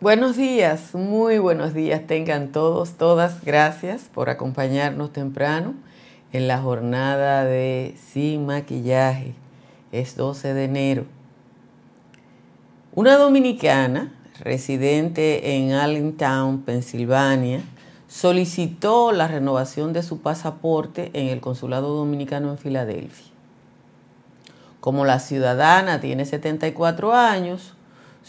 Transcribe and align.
Buenos 0.00 0.38
días, 0.38 0.94
muy 0.94 1.38
buenos 1.38 1.74
días 1.74 2.06
tengan 2.06 2.52
todos, 2.52 2.92
todas. 2.92 3.44
Gracias 3.44 4.04
por 4.04 4.30
acompañarnos 4.30 5.12
temprano 5.12 5.74
en 6.32 6.48
la 6.48 6.56
jornada 6.56 7.44
de 7.44 7.94
Sin 8.10 8.46
Maquillaje. 8.46 9.34
Es 9.92 10.16
12 10.16 10.54
de 10.54 10.64
enero. 10.64 11.04
Una 12.94 13.18
dominicana 13.18 14.10
residente 14.38 15.58
en 15.58 15.72
Allentown, 15.72 16.62
Pensilvania, 16.62 17.60
solicitó 18.08 19.12
la 19.12 19.28
renovación 19.28 19.92
de 19.92 20.02
su 20.02 20.22
pasaporte 20.22 21.10
en 21.12 21.28
el 21.28 21.42
Consulado 21.42 21.94
Dominicano 21.94 22.50
en 22.50 22.56
Filadelfia. 22.56 23.26
Como 24.80 25.04
la 25.04 25.18
ciudadana 25.18 26.00
tiene 26.00 26.24
74 26.24 27.12
años, 27.12 27.74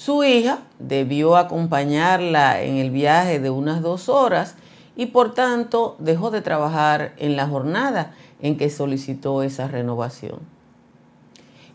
su 0.04 0.24
hija 0.24 0.64
debió 0.80 1.38
acompañarla 1.38 2.64
en 2.64 2.78
el 2.78 2.90
viaje 2.90 3.40
de 3.40 3.52
unas 3.52 3.84
dos 3.84 4.10
horas 4.10 4.56
y 4.96 5.06
por 5.06 5.36
tanto 5.36 5.96
dejó 6.00 6.32
de 6.32 6.42
trabajar 6.42 7.14
en 7.18 7.36
la 7.36 7.48
jornada 7.48 8.16
en 8.42 8.58
que 8.58 8.72
solicitó 8.72 9.44
esa 9.44 9.68
renovación. 9.68 10.40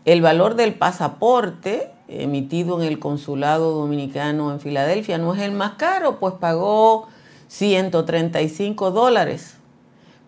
El 0.03 0.21
valor 0.21 0.55
del 0.55 0.73
pasaporte 0.73 1.89
emitido 2.09 2.81
en 2.81 2.89
el 2.89 2.99
consulado 2.99 3.71
dominicano 3.71 4.51
en 4.51 4.59
Filadelfia 4.59 5.17
no 5.17 5.33
es 5.33 5.41
el 5.41 5.53
más 5.53 5.75
caro, 5.75 6.19
pues 6.19 6.33
pagó 6.33 7.07
135 7.47 8.91
dólares, 8.91 9.53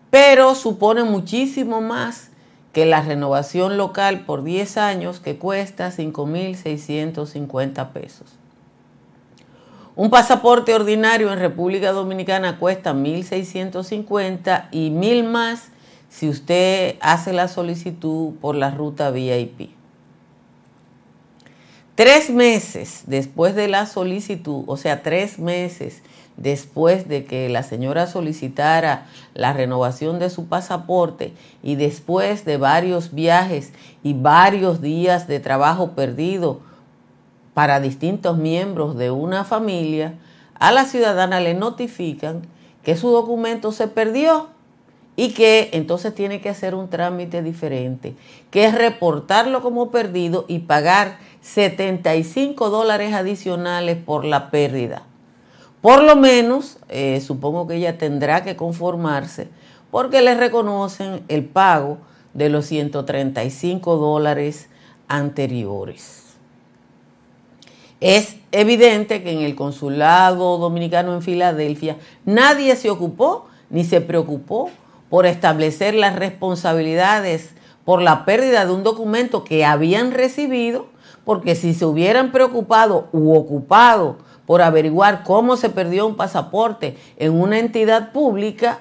pero 0.08 0.54
supone 0.54 1.04
muchísimo 1.04 1.82
más 1.82 2.29
que 2.72 2.86
la 2.86 3.02
renovación 3.02 3.76
local 3.76 4.20
por 4.20 4.44
10 4.44 4.76
años 4.76 5.20
que 5.20 5.36
cuesta 5.36 5.90
5.650 5.90 7.92
pesos. 7.92 8.36
Un 9.96 10.08
pasaporte 10.08 10.74
ordinario 10.74 11.32
en 11.32 11.38
República 11.38 11.92
Dominicana 11.92 12.58
cuesta 12.58 12.94
1.650 12.94 14.68
y 14.70 14.90
1.000 14.90 15.24
más 15.24 15.68
si 16.08 16.28
usted 16.28 16.96
hace 17.00 17.32
la 17.32 17.48
solicitud 17.48 18.34
por 18.40 18.54
la 18.54 18.70
ruta 18.70 19.10
VIP. 19.10 19.70
Tres 21.94 22.30
meses 22.30 23.02
después 23.06 23.54
de 23.54 23.68
la 23.68 23.86
solicitud, 23.86 24.64
o 24.66 24.76
sea, 24.76 25.02
tres 25.02 25.38
meses 25.38 26.02
después 26.40 27.06
de 27.06 27.24
que 27.24 27.48
la 27.48 27.62
señora 27.62 28.06
solicitara 28.06 29.06
la 29.34 29.52
renovación 29.52 30.18
de 30.18 30.30
su 30.30 30.46
pasaporte 30.46 31.32
y 31.62 31.76
después 31.76 32.44
de 32.44 32.56
varios 32.56 33.14
viajes 33.14 33.72
y 34.02 34.14
varios 34.14 34.80
días 34.80 35.28
de 35.28 35.38
trabajo 35.38 35.92
perdido 35.92 36.60
para 37.54 37.78
distintos 37.78 38.38
miembros 38.38 38.96
de 38.96 39.10
una 39.10 39.44
familia, 39.44 40.14
a 40.58 40.72
la 40.72 40.86
ciudadana 40.86 41.40
le 41.40 41.54
notifican 41.54 42.42
que 42.82 42.96
su 42.96 43.10
documento 43.10 43.70
se 43.70 43.86
perdió 43.86 44.48
y 45.16 45.32
que 45.34 45.68
entonces 45.72 46.14
tiene 46.14 46.40
que 46.40 46.48
hacer 46.48 46.74
un 46.74 46.88
trámite 46.88 47.42
diferente, 47.42 48.14
que 48.50 48.64
es 48.64 48.74
reportarlo 48.74 49.60
como 49.60 49.90
perdido 49.90 50.46
y 50.48 50.60
pagar 50.60 51.18
75 51.42 52.70
dólares 52.70 53.12
adicionales 53.12 53.98
por 53.98 54.24
la 54.24 54.50
pérdida. 54.50 55.02
Por 55.80 56.02
lo 56.02 56.16
menos, 56.16 56.78
eh, 56.88 57.20
supongo 57.20 57.66
que 57.66 57.76
ella 57.76 57.96
tendrá 57.96 58.42
que 58.42 58.56
conformarse 58.56 59.48
porque 59.90 60.20
le 60.22 60.34
reconocen 60.34 61.22
el 61.28 61.44
pago 61.44 61.98
de 62.34 62.48
los 62.48 62.66
135 62.66 63.96
dólares 63.96 64.68
anteriores. 65.08 66.34
Es 68.00 68.36
evidente 68.52 69.22
que 69.22 69.32
en 69.32 69.40
el 69.40 69.56
consulado 69.56 70.58
dominicano 70.58 71.14
en 71.14 71.22
Filadelfia 71.22 71.96
nadie 72.24 72.76
se 72.76 72.90
ocupó 72.90 73.46
ni 73.68 73.84
se 73.84 74.00
preocupó 74.00 74.70
por 75.10 75.26
establecer 75.26 75.94
las 75.94 76.16
responsabilidades 76.16 77.50
por 77.84 78.00
la 78.00 78.24
pérdida 78.24 78.64
de 78.64 78.72
un 78.72 78.84
documento 78.84 79.44
que 79.44 79.64
habían 79.64 80.12
recibido, 80.12 80.86
porque 81.24 81.54
si 81.54 81.74
se 81.74 81.84
hubieran 81.84 82.30
preocupado 82.30 83.08
u 83.12 83.34
ocupado 83.34 84.18
por 84.50 84.62
averiguar 84.62 85.22
cómo 85.22 85.56
se 85.56 85.70
perdió 85.70 86.08
un 86.08 86.16
pasaporte 86.16 86.96
en 87.18 87.40
una 87.40 87.60
entidad 87.60 88.10
pública, 88.10 88.80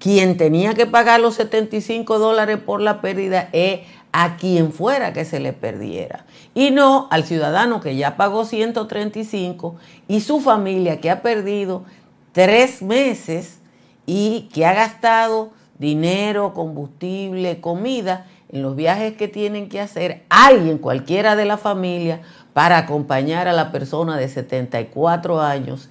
quien 0.00 0.36
tenía 0.36 0.74
que 0.74 0.84
pagar 0.84 1.20
los 1.20 1.36
75 1.36 2.18
dólares 2.18 2.58
por 2.58 2.80
la 2.80 3.00
pérdida 3.00 3.48
es 3.52 3.82
a 4.10 4.36
quien 4.36 4.72
fuera 4.72 5.12
que 5.12 5.24
se 5.24 5.38
le 5.38 5.52
perdiera. 5.52 6.26
Y 6.54 6.72
no 6.72 7.06
al 7.12 7.22
ciudadano 7.22 7.80
que 7.80 7.94
ya 7.94 8.16
pagó 8.16 8.44
135 8.44 9.76
y 10.08 10.22
su 10.22 10.40
familia 10.40 11.00
que 11.00 11.12
ha 11.12 11.22
perdido 11.22 11.84
tres 12.32 12.82
meses 12.82 13.60
y 14.06 14.48
que 14.52 14.66
ha 14.66 14.74
gastado 14.74 15.52
dinero, 15.78 16.52
combustible, 16.52 17.60
comida 17.60 18.26
en 18.48 18.62
los 18.62 18.74
viajes 18.74 19.16
que 19.16 19.28
tienen 19.28 19.68
que 19.68 19.80
hacer 19.80 20.24
alguien, 20.30 20.78
cualquiera 20.78 21.36
de 21.36 21.44
la 21.44 21.58
familia, 21.58 22.22
para 22.56 22.78
acompañar 22.78 23.48
a 23.48 23.52
la 23.52 23.70
persona 23.70 24.16
de 24.16 24.30
74 24.30 25.42
años 25.42 25.90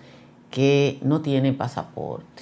que 0.49 0.97
no 1.03 1.21
tiene 1.21 1.53
pasaporte. 1.53 2.41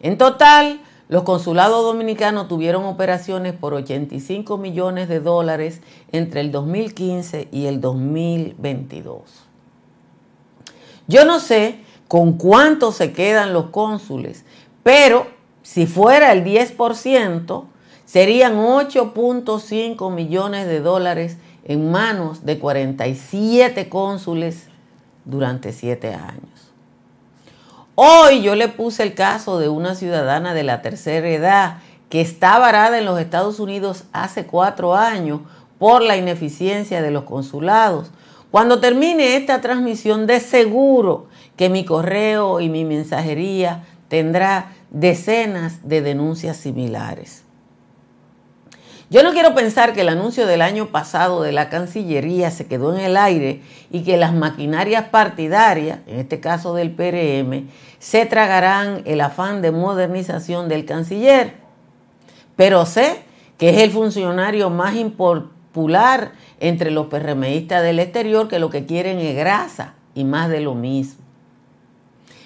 En 0.00 0.18
total, 0.18 0.80
los 1.08 1.24
consulados 1.24 1.82
dominicanos 1.82 2.46
tuvieron 2.46 2.84
operaciones 2.84 3.54
por 3.54 3.74
85 3.74 4.56
millones 4.56 5.08
de 5.08 5.18
dólares 5.18 5.80
entre 6.12 6.42
el 6.42 6.52
2015 6.52 7.48
y 7.50 7.66
el 7.66 7.80
2022. 7.80 9.20
Yo 11.08 11.24
no 11.24 11.40
sé 11.40 11.80
con 12.06 12.34
cuánto 12.34 12.92
se 12.92 13.12
quedan 13.12 13.52
los 13.52 13.70
cónsules, 13.70 14.44
pero 14.84 15.37
si 15.70 15.86
fuera 15.86 16.32
el 16.32 16.44
10%, 16.44 17.64
serían 18.06 18.56
8.5 18.56 20.10
millones 20.10 20.66
de 20.66 20.80
dólares 20.80 21.36
en 21.62 21.90
manos 21.90 22.46
de 22.46 22.58
47 22.58 23.90
cónsules 23.90 24.68
durante 25.26 25.74
7 25.74 26.14
años. 26.14 26.72
Hoy 27.96 28.40
yo 28.40 28.54
le 28.54 28.68
puse 28.68 29.02
el 29.02 29.12
caso 29.12 29.58
de 29.58 29.68
una 29.68 29.94
ciudadana 29.94 30.54
de 30.54 30.62
la 30.62 30.80
tercera 30.80 31.28
edad 31.28 31.76
que 32.08 32.22
está 32.22 32.58
varada 32.58 32.98
en 32.98 33.04
los 33.04 33.20
Estados 33.20 33.60
Unidos 33.60 34.04
hace 34.14 34.46
cuatro 34.46 34.96
años 34.96 35.40
por 35.78 36.00
la 36.00 36.16
ineficiencia 36.16 37.02
de 37.02 37.10
los 37.10 37.24
consulados. 37.24 38.10
Cuando 38.50 38.80
termine 38.80 39.36
esta 39.36 39.60
transmisión, 39.60 40.26
de 40.26 40.40
seguro 40.40 41.26
que 41.56 41.68
mi 41.68 41.84
correo 41.84 42.60
y 42.60 42.70
mi 42.70 42.86
mensajería 42.86 43.84
tendrá 44.08 44.72
decenas 44.90 45.88
de 45.88 46.02
denuncias 46.02 46.56
similares. 46.56 47.44
Yo 49.10 49.22
no 49.22 49.32
quiero 49.32 49.54
pensar 49.54 49.94
que 49.94 50.02
el 50.02 50.10
anuncio 50.10 50.46
del 50.46 50.60
año 50.60 50.88
pasado 50.88 51.40
de 51.40 51.50
la 51.50 51.70
Cancillería 51.70 52.50
se 52.50 52.66
quedó 52.66 52.94
en 52.94 53.00
el 53.02 53.16
aire 53.16 53.62
y 53.90 54.02
que 54.02 54.18
las 54.18 54.34
maquinarias 54.34 55.04
partidarias, 55.08 56.00
en 56.06 56.18
este 56.18 56.40
caso 56.40 56.74
del 56.74 56.90
PRM, 56.90 57.68
se 57.98 58.26
tragarán 58.26 59.00
el 59.06 59.22
afán 59.22 59.62
de 59.62 59.72
modernización 59.72 60.68
del 60.68 60.84
canciller. 60.84 61.54
Pero 62.54 62.84
sé 62.84 63.22
que 63.56 63.70
es 63.70 63.78
el 63.78 63.92
funcionario 63.92 64.68
más 64.68 64.94
impopular 64.94 66.32
entre 66.60 66.90
los 66.90 67.06
PRMistas 67.06 67.82
del 67.82 68.00
exterior 68.00 68.46
que 68.46 68.58
lo 68.58 68.68
que 68.68 68.84
quieren 68.84 69.20
es 69.20 69.34
grasa 69.34 69.94
y 70.14 70.24
más 70.24 70.50
de 70.50 70.60
lo 70.60 70.74
mismo. 70.74 71.27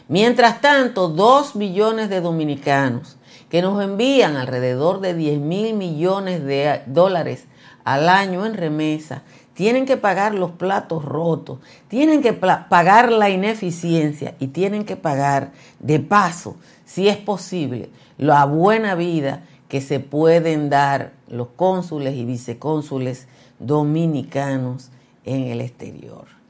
Mientras 0.09 0.61
tanto, 0.61 1.09
dos 1.09 1.55
millones 1.57 2.11
de 2.11 2.21
dominicanos 2.21 3.17
que 3.49 3.63
nos 3.63 3.83
envían 3.83 4.37
alrededor 4.37 5.01
de 5.01 5.15
10 5.15 5.39
mil 5.41 5.75
millones 5.75 6.45
de 6.45 6.83
dólares 6.87 7.45
al 7.85 8.09
año 8.09 8.47
en 8.47 8.55
remesa, 8.55 9.23
tienen 9.55 9.85
que 9.85 9.97
pagar 9.97 10.35
los 10.35 10.53
platos 10.53 11.05
rotos, 11.05 11.59
tienen 11.89 12.23
que 12.23 12.33
pagar 12.33 13.13
la 13.13 13.29
ineficiencia 13.29 14.35
y 14.39 14.49
tienen 14.49 14.85
que 14.85 14.97
pagar 14.97 15.53
de 15.79 16.01
paso, 16.01 16.57
si 16.85 17.09
es 17.09 17.17
posible, 17.17 17.91
la 18.17 18.45
buena 18.47 18.95
vida 18.95 19.43
que 19.69 19.81
se 19.81 20.01
pueden 20.01 20.71
dar 20.71 21.13
los 21.29 21.49
cónsules 21.57 22.15
y 22.15 22.25
vicecónsules 22.25 23.27
dominicanos 23.59 24.91
en 25.25 25.45
el 25.45 25.61
exterior. 25.61 26.42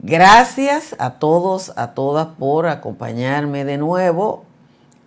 Gracias 0.00 0.94
a 0.98 1.14
todos, 1.14 1.72
a 1.76 1.88
todas 1.94 2.28
por 2.38 2.66
acompañarme 2.66 3.64
de 3.64 3.78
nuevo. 3.78 4.44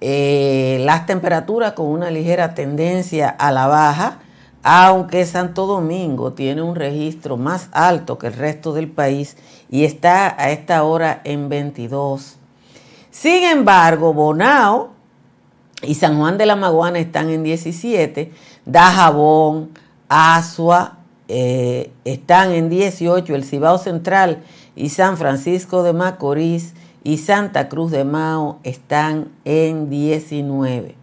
Eh, 0.02 0.82
las 0.86 1.06
temperaturas 1.06 1.74
con 1.74 1.88
una 1.88 2.10
ligera 2.10 2.56
tendencia 2.56 3.30
a 3.30 3.52
la 3.52 3.68
baja 3.68 4.20
aunque 4.64 5.26
Santo 5.26 5.66
Domingo 5.66 6.34
tiene 6.34 6.62
un 6.62 6.76
registro 6.76 7.38
más 7.38 7.70
alto 7.72 8.18
que 8.18 8.28
el 8.28 8.34
resto 8.34 8.74
del 8.74 8.88
país 8.88 9.38
y 9.70 9.86
está 9.86 10.36
a 10.42 10.52
esta 10.52 10.84
hora 10.84 11.22
en 11.24 11.50
22. 11.50 12.38
Sin 13.10 13.44
embargo, 13.44 14.14
Bonao 14.14 14.92
y 15.82 15.96
San 15.96 16.18
Juan 16.18 16.38
de 16.38 16.46
la 16.46 16.56
Maguana 16.56 17.00
están 17.00 17.30
en 17.30 17.44
17, 17.44 18.32
Dajabón, 18.66 19.72
Asua 20.08 20.98
eh, 21.28 21.92
están 22.06 22.52
en 22.52 22.70
18, 22.70 23.34
el 23.34 23.44
Cibao 23.44 23.78
Central 23.78 24.44
y 24.76 24.90
San 24.90 25.18
Francisco 25.18 25.84
de 25.84 25.94
Macorís 25.94 26.74
y 27.04 27.18
Santa 27.18 27.70
Cruz 27.70 27.92
de 27.92 28.04
Mao 28.04 28.60
están 28.64 29.30
en 29.46 29.90
19. 29.90 30.96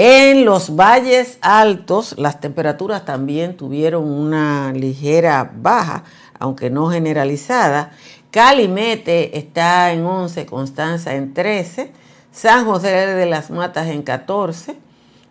En 0.00 0.44
los 0.44 0.76
valles 0.76 1.38
altos 1.40 2.14
las 2.18 2.40
temperaturas 2.40 3.04
también 3.04 3.56
tuvieron 3.56 4.08
una 4.08 4.72
ligera 4.72 5.50
baja, 5.56 6.04
aunque 6.38 6.70
no 6.70 6.88
generalizada. 6.90 7.90
Calimete 8.30 9.38
está 9.38 9.92
en 9.92 10.04
11, 10.04 10.46
Constanza 10.46 11.14
en 11.14 11.34
13, 11.34 11.90
San 12.30 12.64
José 12.64 12.88
de 12.88 13.26
las 13.26 13.50
Matas 13.50 13.88
en 13.88 14.02
14, 14.02 14.76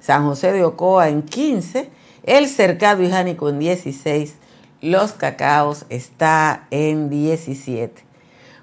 San 0.01 0.25
José 0.25 0.51
de 0.51 0.65
Ocoa 0.65 1.07
en 1.07 1.21
15, 1.21 1.89
El 2.23 2.47
Cercado 2.49 3.03
y 3.03 3.09
en 3.09 3.59
16, 3.59 4.35
Los 4.89 5.11
Cacaos 5.11 5.83
está 5.89 6.65
en 6.71 7.09
17. 7.09 8.05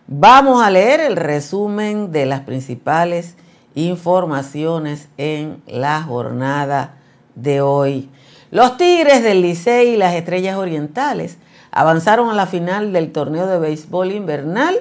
Vamos 0.06 0.62
a 0.62 0.70
leer 0.70 1.00
el 1.00 1.16
resumen 1.16 2.12
de 2.12 2.24
las 2.24 2.40
principales 2.40 3.36
informaciones 3.74 5.10
en 5.18 5.62
la 5.66 6.02
jornada 6.02 6.94
de 7.34 7.60
hoy. 7.60 8.08
Los 8.50 8.78
Tigres 8.78 9.22
del 9.22 9.42
Licey 9.42 9.88
y 9.88 9.96
las 9.98 10.14
Estrellas 10.14 10.56
Orientales 10.56 11.36
avanzaron 11.70 12.30
a 12.30 12.34
la 12.34 12.46
final 12.46 12.94
del 12.94 13.12
torneo 13.12 13.46
de 13.46 13.58
béisbol 13.58 14.10
invernal 14.12 14.78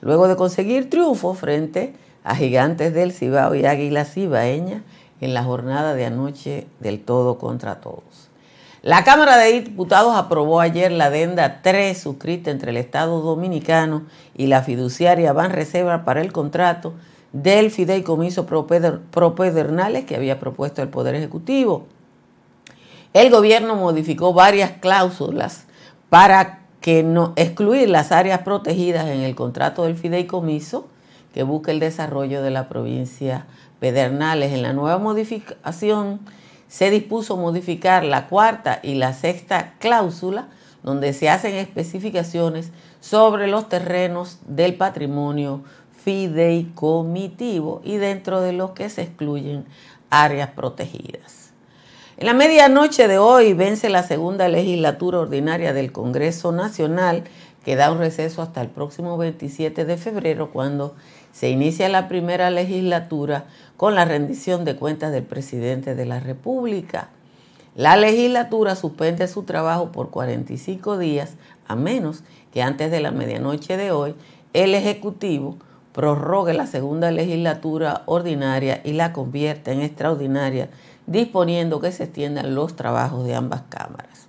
luego 0.00 0.28
de 0.28 0.36
conseguir 0.36 0.88
triunfo 0.88 1.34
frente 1.34 1.96
a 2.22 2.36
Gigantes 2.36 2.94
del 2.94 3.10
Cibao 3.10 3.56
y 3.56 3.66
Águilas 3.66 4.14
Cibaeña 4.14 4.84
en 5.20 5.34
la 5.34 5.42
jornada 5.42 5.94
de 5.94 6.06
anoche 6.06 6.68
del 6.78 7.00
todo 7.00 7.38
contra 7.38 7.80
todos. 7.80 8.25
La 8.86 9.02
Cámara 9.02 9.36
de 9.36 9.50
Diputados 9.50 10.14
aprobó 10.14 10.60
ayer 10.60 10.92
la 10.92 11.06
adenda 11.06 11.60
3 11.60 12.00
suscrita 12.00 12.52
entre 12.52 12.70
el 12.70 12.76
Estado 12.76 13.20
Dominicano 13.20 14.04
y 14.36 14.46
la 14.46 14.62
fiduciaria 14.62 15.32
Ban 15.32 15.50
Reserva 15.50 16.04
para 16.04 16.20
el 16.20 16.32
contrato 16.32 16.94
del 17.32 17.72
fideicomiso 17.72 18.46
propedernales 18.46 20.04
que 20.04 20.14
había 20.14 20.38
propuesto 20.38 20.82
el 20.82 20.88
Poder 20.88 21.16
Ejecutivo. 21.16 21.88
El 23.12 23.28
gobierno 23.28 23.74
modificó 23.74 24.32
varias 24.32 24.74
cláusulas 24.78 25.64
para 26.08 26.60
que 26.80 27.02
no 27.02 27.32
excluir 27.34 27.90
las 27.90 28.12
áreas 28.12 28.42
protegidas 28.42 29.08
en 29.08 29.22
el 29.22 29.34
contrato 29.34 29.82
del 29.82 29.96
fideicomiso 29.96 30.86
que 31.34 31.42
busca 31.42 31.72
el 31.72 31.80
desarrollo 31.80 32.40
de 32.40 32.52
la 32.52 32.68
provincia 32.68 33.46
Pedernales. 33.80 34.52
En 34.52 34.62
la 34.62 34.72
nueva 34.72 34.98
modificación 34.98 36.20
se 36.68 36.90
dispuso 36.90 37.36
modificar 37.36 38.04
la 38.04 38.26
cuarta 38.28 38.80
y 38.82 38.94
la 38.94 39.12
sexta 39.12 39.74
cláusula 39.78 40.48
donde 40.82 41.12
se 41.12 41.28
hacen 41.28 41.54
especificaciones 41.54 42.70
sobre 43.00 43.48
los 43.48 43.68
terrenos 43.68 44.38
del 44.46 44.74
patrimonio 44.74 45.62
fideicomitivo 46.04 47.80
y 47.84 47.96
dentro 47.96 48.40
de 48.40 48.52
los 48.52 48.70
que 48.70 48.88
se 48.88 49.02
excluyen 49.02 49.64
áreas 50.10 50.50
protegidas. 50.50 51.50
En 52.16 52.26
la 52.26 52.34
medianoche 52.34 53.08
de 53.08 53.18
hoy 53.18 53.52
vence 53.52 53.90
la 53.90 54.04
segunda 54.04 54.48
legislatura 54.48 55.18
ordinaria 55.18 55.72
del 55.72 55.92
Congreso 55.92 56.52
Nacional, 56.52 57.24
que 57.64 57.76
da 57.76 57.90
un 57.90 57.98
receso 57.98 58.40
hasta 58.40 58.62
el 58.62 58.68
próximo 58.68 59.18
27 59.18 59.84
de 59.84 59.96
febrero, 59.96 60.52
cuando 60.52 60.94
se 61.38 61.50
inicia 61.50 61.90
la 61.90 62.08
primera 62.08 62.48
legislatura 62.48 63.44
con 63.76 63.94
la 63.94 64.06
rendición 64.06 64.64
de 64.64 64.74
cuentas 64.74 65.12
del 65.12 65.24
presidente 65.24 65.94
de 65.94 66.06
la 66.06 66.18
República. 66.18 67.10
La 67.74 67.98
legislatura 67.98 68.74
suspende 68.74 69.28
su 69.28 69.42
trabajo 69.42 69.92
por 69.92 70.08
45 70.08 70.96
días, 70.96 71.34
a 71.68 71.76
menos 71.76 72.22
que 72.54 72.62
antes 72.62 72.90
de 72.90 73.00
la 73.00 73.10
medianoche 73.10 73.76
de 73.76 73.90
hoy 73.90 74.14
el 74.54 74.74
Ejecutivo 74.74 75.56
prorrogue 75.92 76.54
la 76.54 76.66
segunda 76.66 77.10
legislatura 77.10 78.02
ordinaria 78.06 78.80
y 78.82 78.94
la 78.94 79.12
convierta 79.12 79.72
en 79.72 79.82
extraordinaria, 79.82 80.70
disponiendo 81.06 81.80
que 81.80 81.92
se 81.92 82.04
extiendan 82.04 82.54
los 82.54 82.76
trabajos 82.76 83.26
de 83.26 83.34
ambas 83.34 83.60
cámaras. 83.68 84.26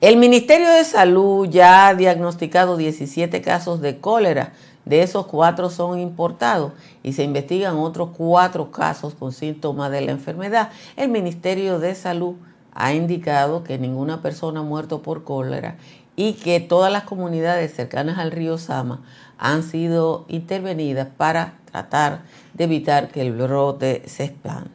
El 0.00 0.16
Ministerio 0.16 0.70
de 0.70 0.84
Salud 0.86 1.46
ya 1.50 1.88
ha 1.88 1.94
diagnosticado 1.94 2.78
17 2.78 3.42
casos 3.42 3.82
de 3.82 3.98
cólera, 3.98 4.54
de 4.84 5.02
esos 5.02 5.26
cuatro 5.26 5.70
son 5.70 5.98
importados 5.98 6.72
y 7.02 7.12
se 7.12 7.24
investigan 7.24 7.76
otros 7.76 8.10
cuatro 8.16 8.70
casos 8.70 9.14
con 9.14 9.32
síntomas 9.32 9.90
de 9.90 10.00
la 10.00 10.12
enfermedad. 10.12 10.70
El 10.96 11.10
Ministerio 11.10 11.78
de 11.78 11.94
Salud 11.94 12.34
ha 12.72 12.92
indicado 12.92 13.64
que 13.64 13.78
ninguna 13.78 14.22
persona 14.22 14.60
ha 14.60 14.64
muerto 14.64 15.02
por 15.02 15.24
cólera 15.24 15.76
y 16.16 16.34
que 16.34 16.60
todas 16.60 16.92
las 16.92 17.04
comunidades 17.04 17.74
cercanas 17.74 18.18
al 18.18 18.30
río 18.30 18.58
Sama 18.58 19.02
han 19.38 19.62
sido 19.62 20.26
intervenidas 20.28 21.08
para 21.16 21.54
tratar 21.70 22.22
de 22.54 22.64
evitar 22.64 23.08
que 23.08 23.22
el 23.22 23.32
brote 23.32 24.02
se 24.06 24.24
expanda. 24.24 24.70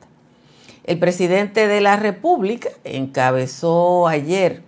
El 0.86 1.00
presidente 1.00 1.68
de 1.68 1.82
la 1.82 1.96
República 1.98 2.70
encabezó 2.84 4.08
ayer 4.08 4.65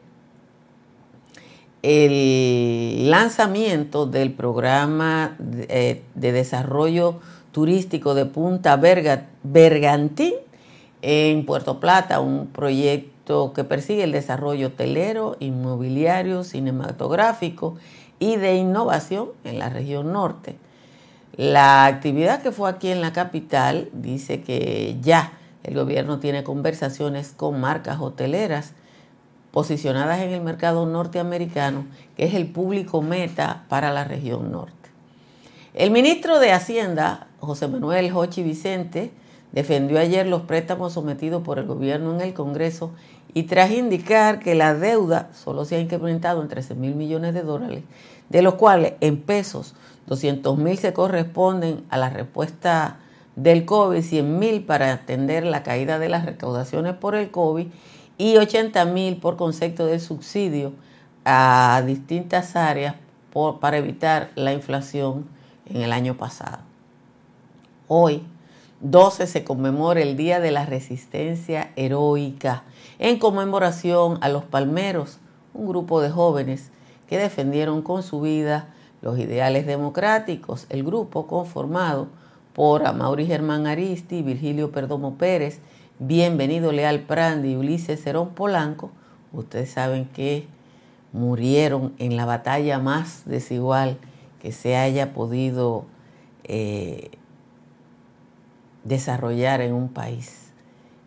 el 1.83 3.09
lanzamiento 3.09 4.05
del 4.05 4.33
programa 4.33 5.35
de, 5.39 5.65
eh, 5.69 6.03
desarrollo 6.13 7.19
turístico 7.51 8.13
de 8.13 8.25
Punta 8.25 8.75
Bergantín 9.43 10.33
en 11.01 11.45
Puerto 11.45 11.79
Plata, 11.79 12.19
un 12.19 12.47
proyecto 12.47 13.53
que 13.53 13.63
persigue 13.63 14.03
el 14.03 14.11
desarrollo 14.11 14.67
hotelero, 14.67 15.37
inmobiliario, 15.39 16.43
cinematográfico 16.43 17.75
y 18.19 18.35
de 18.37 18.55
innovación 18.55 19.29
en 19.43 19.59
la 19.59 19.69
región 19.69 20.13
norte. 20.13 20.55
La 21.35 21.85
actividad 21.85 22.41
que 22.41 22.51
fue 22.51 22.69
aquí 22.69 22.89
en 22.89 23.01
la 23.01 23.13
capital 23.13 23.89
dice 23.93 24.41
que 24.41 24.97
ya 25.01 25.33
el 25.63 25.75
gobierno 25.75 26.19
tiene 26.19 26.43
conversaciones 26.43 27.33
con 27.35 27.59
marcas 27.59 27.99
hoteleras 27.99 28.73
posicionadas 29.57 30.19
en 30.19 30.29
el 30.29 30.41
mercado 30.41 30.85
norteamericano, 30.85 31.87
que 32.15 32.25
es 32.25 32.35
el 32.35 32.45
público 32.45 33.01
meta 33.01 33.63
para 33.69 33.91
la 33.91 34.03
región 34.03 34.51
norte. 34.51 34.91
El 35.73 35.89
ministro 35.89 36.39
de 36.39 36.51
Hacienda, 36.51 37.25
José 37.39 37.67
Manuel 37.67 38.11
Jochi 38.11 38.43
Vicente, 38.43 39.09
defendió 39.53 39.97
ayer 39.97 40.27
los 40.27 40.43
préstamos 40.43 40.93
sometidos 40.93 41.41
por 41.41 41.57
el 41.57 41.65
gobierno 41.65 42.13
en 42.13 42.21
el 42.21 42.35
Congreso 42.35 42.91
y 43.33 43.45
tras 43.45 43.71
indicar 43.71 44.37
que 44.37 44.53
la 44.53 44.75
deuda 44.75 45.29
solo 45.33 45.65
se 45.65 45.77
ha 45.77 45.79
incrementado 45.79 46.43
en 46.43 46.49
13 46.49 46.75
mil 46.75 46.93
millones 46.93 47.33
de 47.33 47.41
dólares, 47.41 47.83
de 48.29 48.43
los 48.43 48.53
cuales 48.53 48.93
en 49.01 49.19
pesos 49.19 49.73
200 50.05 50.55
mil 50.59 50.77
se 50.77 50.93
corresponden 50.93 51.83
a 51.89 51.97
la 51.97 52.11
respuesta 52.11 52.99
del 53.35 53.65
COVID, 53.65 54.03
100 54.03 54.37
mil 54.37 54.65
para 54.65 54.93
atender 54.93 55.47
la 55.47 55.63
caída 55.63 55.97
de 55.97 56.09
las 56.09 56.27
recaudaciones 56.27 56.93
por 56.93 57.15
el 57.15 57.31
COVID 57.31 57.65
y 58.17 58.37
80 58.37 58.85
mil 58.85 59.17
por 59.17 59.37
concepto 59.37 59.85
de 59.85 59.99
subsidio 59.99 60.73
a 61.25 61.83
distintas 61.85 62.55
áreas 62.55 62.95
para 63.59 63.77
evitar 63.77 64.31
la 64.35 64.53
inflación 64.53 65.27
en 65.65 65.81
el 65.81 65.91
año 65.91 66.17
pasado. 66.17 66.59
Hoy, 67.87 68.23
12, 68.81 69.27
se 69.27 69.43
conmemora 69.43 70.01
el 70.01 70.17
Día 70.17 70.39
de 70.39 70.51
la 70.51 70.65
Resistencia 70.65 71.71
Heroica 71.75 72.63
en 72.99 73.19
conmemoración 73.19 74.17
a 74.21 74.29
los 74.29 74.43
palmeros, 74.43 75.19
un 75.53 75.67
grupo 75.67 76.01
de 76.01 76.09
jóvenes 76.09 76.71
que 77.07 77.17
defendieron 77.17 77.81
con 77.81 78.03
su 78.03 78.21
vida 78.21 78.73
los 79.01 79.19
ideales 79.19 79.65
democráticos, 79.65 80.65
el 80.69 80.83
grupo 80.83 81.27
conformado 81.27 82.07
por 82.53 82.87
Amaury 82.87 83.27
Germán 83.27 83.67
Aristi, 83.67 84.23
Virgilio 84.23 84.71
Perdomo 84.71 85.15
Pérez, 85.15 85.59
Bienvenido 85.99 86.71
Leal 86.71 86.99
Prandi 86.99 87.53
y 87.53 87.55
Ulises 87.55 88.03
Cerón 88.03 88.35
Polanco, 88.35 88.91
ustedes 89.33 89.71
saben 89.71 90.05
que 90.05 90.45
murieron 91.11 91.95
en 91.97 92.15
la 92.15 92.25
batalla 92.25 92.77
más 92.77 93.23
desigual 93.25 93.97
que 94.39 94.51
se 94.51 94.77
haya 94.77 95.15
podido 95.15 95.85
eh, 96.43 97.09
desarrollar 98.83 99.61
en 99.61 99.73
un 99.73 99.89
país. 99.89 100.51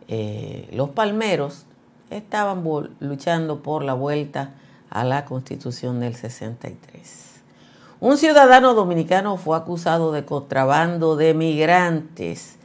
Eh, 0.08 0.68
los 0.72 0.88
palmeros 0.90 1.66
estaban 2.10 2.64
luchando 2.98 3.62
por 3.62 3.84
la 3.84 3.94
vuelta 3.94 4.54
a 4.90 5.04
la 5.04 5.24
constitución 5.24 6.00
del 6.00 6.16
63. 6.16 7.42
Un 8.00 8.16
ciudadano 8.16 8.74
dominicano 8.74 9.36
fue 9.36 9.56
acusado 9.56 10.10
de 10.10 10.24
contrabando 10.24 11.14
de 11.14 11.32
migrantes 11.32 12.56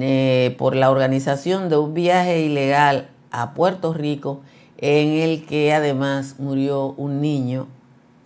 eh, 0.00 0.54
por 0.58 0.74
la 0.74 0.90
organización 0.90 1.68
de 1.68 1.76
un 1.76 1.94
viaje 1.94 2.40
ilegal 2.40 3.08
a 3.30 3.54
Puerto 3.54 3.92
Rico 3.92 4.40
en 4.78 5.10
el 5.10 5.44
que 5.44 5.72
además 5.72 6.36
murió 6.38 6.94
un 6.96 7.20
niño 7.20 7.68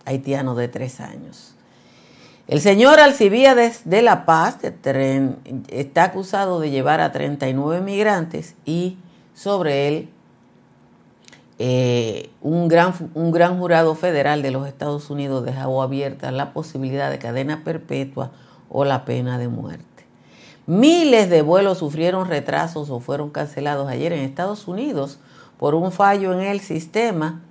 haitiano 0.05 0.55
de 0.55 0.67
tres 0.67 0.99
años. 0.99 1.55
El 2.47 2.61
señor 2.61 2.99
Alcibíades 2.99 3.81
de 3.83 4.01
La 4.01 4.25
Paz 4.25 4.59
está 5.67 6.03
acusado 6.03 6.61
de 6.61 6.69
llevar 6.69 7.01
a 7.01 7.11
39 7.11 7.81
migrantes 7.81 8.55
y 8.65 8.97
sobre 9.35 9.89
él 9.89 10.09
eh, 11.59 12.29
un, 12.41 12.67
gran, 12.67 12.93
un 13.15 13.31
gran 13.31 13.59
jurado 13.59 13.95
federal 13.95 14.41
de 14.41 14.51
los 14.51 14.67
Estados 14.67 15.09
Unidos 15.09 15.43
dejó 15.43 15.81
abierta 15.81 16.31
la 16.31 16.53
posibilidad 16.53 17.11
de 17.11 17.19
cadena 17.19 17.63
perpetua 17.63 18.31
o 18.69 18.85
la 18.85 19.03
pena 19.03 19.37
de 19.37 19.47
muerte. 19.47 19.86
Miles 20.67 21.29
de 21.29 21.43
vuelos 21.43 21.77
sufrieron 21.77 22.27
retrasos 22.27 22.89
o 22.89 22.99
fueron 22.99 23.29
cancelados 23.29 23.87
ayer 23.87 24.11
en 24.11 24.19
Estados 24.19 24.67
Unidos 24.67 25.17
por 25.57 25.75
un 25.75 25.93
fallo 25.93 26.33
en 26.33 26.41
el 26.41 26.59
sistema 26.59 27.41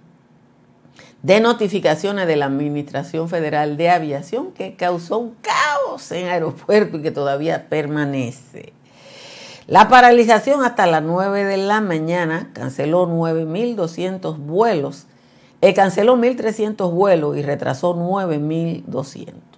de 1.22 1.40
notificaciones 1.40 2.26
de 2.26 2.36
la 2.36 2.44
Administración 2.44 3.30
Federal 3.30 3.78
de 3.78 3.88
Aviación 3.88 4.52
que 4.52 4.76
causó 4.76 5.16
un 5.16 5.34
caos 5.40 6.12
en 6.12 6.28
aeropuerto 6.28 6.98
y 6.98 7.02
que 7.02 7.10
todavía 7.10 7.70
permanece. 7.70 8.74
La 9.66 9.88
paralización 9.88 10.62
hasta 10.62 10.84
las 10.86 11.02
9 11.02 11.44
de 11.44 11.56
la 11.56 11.80
mañana 11.80 12.50
canceló 12.52 13.08
9.200 13.08 14.36
vuelos, 14.36 15.06
eh, 15.62 15.72
canceló 15.72 16.16
1.300 16.16 16.92
vuelos 16.92 17.34
y 17.38 17.42
retrasó 17.42 17.96
9.200. 17.96 19.55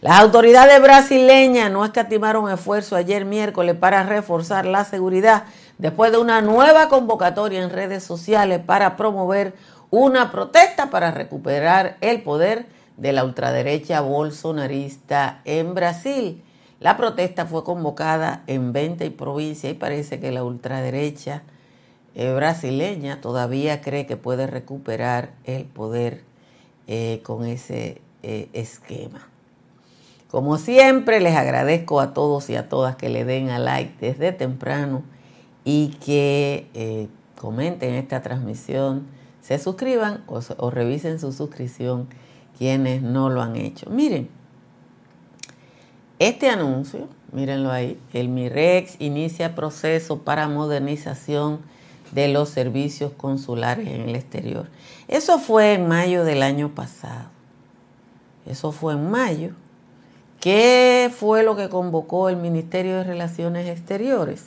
Las 0.00 0.20
autoridades 0.20 0.80
brasileñas 0.80 1.72
no 1.72 1.84
escatimaron 1.84 2.48
esfuerzo 2.48 2.94
ayer 2.94 3.24
miércoles 3.24 3.74
para 3.74 4.04
reforzar 4.04 4.64
la 4.64 4.84
seguridad 4.84 5.42
después 5.78 6.12
de 6.12 6.18
una 6.18 6.40
nueva 6.40 6.88
convocatoria 6.88 7.64
en 7.64 7.70
redes 7.70 8.04
sociales 8.04 8.60
para 8.64 8.96
promover 8.96 9.54
una 9.90 10.30
protesta 10.30 10.90
para 10.90 11.10
recuperar 11.10 11.96
el 12.00 12.22
poder 12.22 12.66
de 12.96 13.12
la 13.12 13.24
ultraderecha 13.24 14.00
bolsonarista 14.00 15.40
en 15.44 15.74
Brasil. 15.74 16.44
La 16.78 16.96
protesta 16.96 17.46
fue 17.46 17.64
convocada 17.64 18.44
en 18.46 18.72
20 18.72 19.10
provincias 19.10 19.72
y 19.72 19.76
parece 19.76 20.20
que 20.20 20.30
la 20.30 20.44
ultraderecha 20.44 21.42
eh, 22.14 22.32
brasileña 22.32 23.20
todavía 23.20 23.80
cree 23.80 24.06
que 24.06 24.16
puede 24.16 24.46
recuperar 24.46 25.32
el 25.42 25.64
poder 25.64 26.22
eh, 26.86 27.20
con 27.24 27.44
ese 27.44 28.00
eh, 28.22 28.48
esquema. 28.52 29.28
Como 30.30 30.58
siempre, 30.58 31.20
les 31.20 31.34
agradezco 31.36 32.00
a 32.00 32.12
todos 32.12 32.50
y 32.50 32.56
a 32.56 32.68
todas 32.68 32.96
que 32.96 33.08
le 33.08 33.24
den 33.24 33.50
a 33.50 33.58
like 33.58 33.94
desde 34.00 34.32
temprano 34.32 35.02
y 35.64 35.88
que 36.04 37.08
comenten 37.40 37.94
esta 37.94 38.20
transmisión, 38.20 39.06
se 39.40 39.58
suscriban 39.58 40.22
o, 40.26 40.40
o 40.58 40.70
revisen 40.70 41.18
su 41.18 41.32
suscripción 41.32 42.08
quienes 42.58 43.02
no 43.02 43.30
lo 43.30 43.40
han 43.40 43.56
hecho. 43.56 43.88
Miren, 43.88 44.28
este 46.18 46.50
anuncio, 46.50 47.08
mírenlo 47.32 47.70
ahí, 47.70 47.98
el 48.12 48.28
MIREX 48.28 48.96
inicia 48.98 49.54
proceso 49.54 50.24
para 50.24 50.48
modernización 50.48 51.60
de 52.10 52.28
los 52.28 52.48
servicios 52.48 53.12
consulares 53.12 53.86
en 53.86 54.08
el 54.08 54.16
exterior. 54.16 54.68
Eso 55.06 55.38
fue 55.38 55.74
en 55.74 55.86
mayo 55.86 56.24
del 56.24 56.42
año 56.42 56.74
pasado. 56.74 57.28
Eso 58.46 58.72
fue 58.72 58.94
en 58.94 59.10
mayo. 59.10 59.52
¿Qué 60.40 61.10
fue 61.16 61.42
lo 61.42 61.56
que 61.56 61.68
convocó 61.68 62.28
el 62.28 62.36
Ministerio 62.36 62.96
de 62.96 63.04
Relaciones 63.04 63.68
Exteriores? 63.68 64.44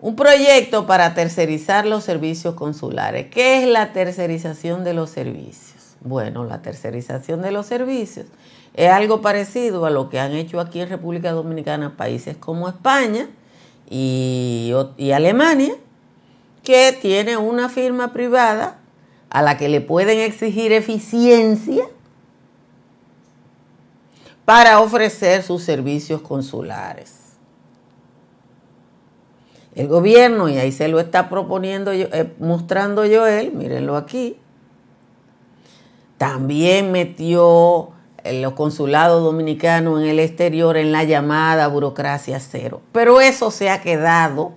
Un 0.00 0.16
proyecto 0.16 0.86
para 0.86 1.14
tercerizar 1.14 1.86
los 1.86 2.04
servicios 2.04 2.54
consulares. 2.54 3.28
¿Qué 3.30 3.62
es 3.62 3.68
la 3.68 3.92
tercerización 3.92 4.84
de 4.84 4.94
los 4.94 5.10
servicios? 5.10 5.96
Bueno, 6.00 6.44
la 6.44 6.60
tercerización 6.60 7.40
de 7.40 7.52
los 7.52 7.66
servicios 7.66 8.26
es 8.74 8.90
algo 8.90 9.22
parecido 9.22 9.86
a 9.86 9.90
lo 9.90 10.10
que 10.10 10.18
han 10.18 10.32
hecho 10.32 10.60
aquí 10.60 10.80
en 10.80 10.88
República 10.88 11.32
Dominicana 11.32 11.96
países 11.96 12.36
como 12.36 12.68
España 12.68 13.28
y, 13.88 14.72
Alemania, 15.14 15.74
que 16.64 16.96
tiene 17.00 17.36
una 17.36 17.68
firma 17.68 18.12
privada 18.12 18.78
a 19.30 19.42
la 19.42 19.56
que 19.56 19.68
le 19.68 19.80
pueden 19.80 20.18
exigir 20.18 20.72
eficiencia 20.72 21.84
para 24.44 24.80
ofrecer 24.80 25.42
sus 25.42 25.62
servicios 25.62 26.20
consulares. 26.20 27.14
El 29.74 29.88
gobierno, 29.88 30.48
y 30.48 30.58
ahí 30.58 30.70
se 30.70 30.88
lo 30.88 31.00
está 31.00 31.28
proponiendo, 31.28 31.92
eh, 31.92 32.32
mostrando 32.38 33.04
yo 33.06 33.26
él, 33.26 33.52
mírenlo 33.52 33.96
aquí, 33.96 34.36
también 36.16 36.92
metió 36.92 37.90
los 38.24 38.52
consulados 38.54 39.22
dominicanos 39.22 40.00
en 40.00 40.06
el 40.06 40.20
exterior 40.20 40.76
en 40.76 40.92
la 40.92 41.04
llamada 41.04 41.66
burocracia 41.68 42.40
cero. 42.40 42.80
Pero 42.92 43.20
eso 43.20 43.50
se 43.50 43.68
ha 43.68 43.82
quedado 43.82 44.52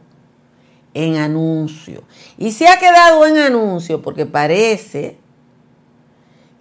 en 0.94 1.18
anuncio. 1.18 2.04
Y 2.38 2.52
se 2.52 2.68
ha 2.68 2.80
quedado 2.80 3.26
en 3.26 3.38
anuncio 3.38 4.02
porque 4.02 4.26
parece 4.26 5.18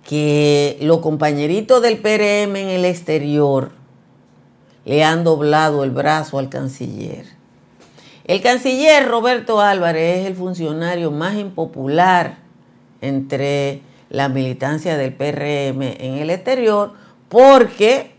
que 0.08 0.78
los 0.80 0.98
compañeritos 0.98 1.82
del 1.82 1.98
PRM 1.98 2.56
en 2.56 2.68
el 2.68 2.84
exterior 2.84 3.72
le 4.84 5.02
han 5.02 5.25
doblado 5.25 5.82
el 5.82 5.90
brazo 5.90 6.38
al 6.38 6.48
canciller. 6.48 7.26
El 8.25 8.40
canciller 8.40 9.06
Roberto 9.08 9.60
Álvarez 9.60 10.20
es 10.20 10.26
el 10.26 10.36
funcionario 10.36 11.10
más 11.10 11.36
impopular 11.36 12.38
entre 13.00 13.82
la 14.08 14.28
militancia 14.28 14.96
del 14.96 15.12
PRM 15.12 15.82
en 15.82 16.18
el 16.18 16.30
exterior 16.30 16.92
porque 17.28 18.14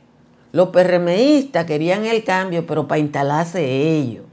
los 0.51 0.69
PRMistas 0.69 1.65
querían 1.65 2.05
el 2.05 2.23
cambio, 2.23 2.65
pero 2.65 2.87
para 2.87 2.99
instalarse 2.99 3.63
ellos. 3.65 4.25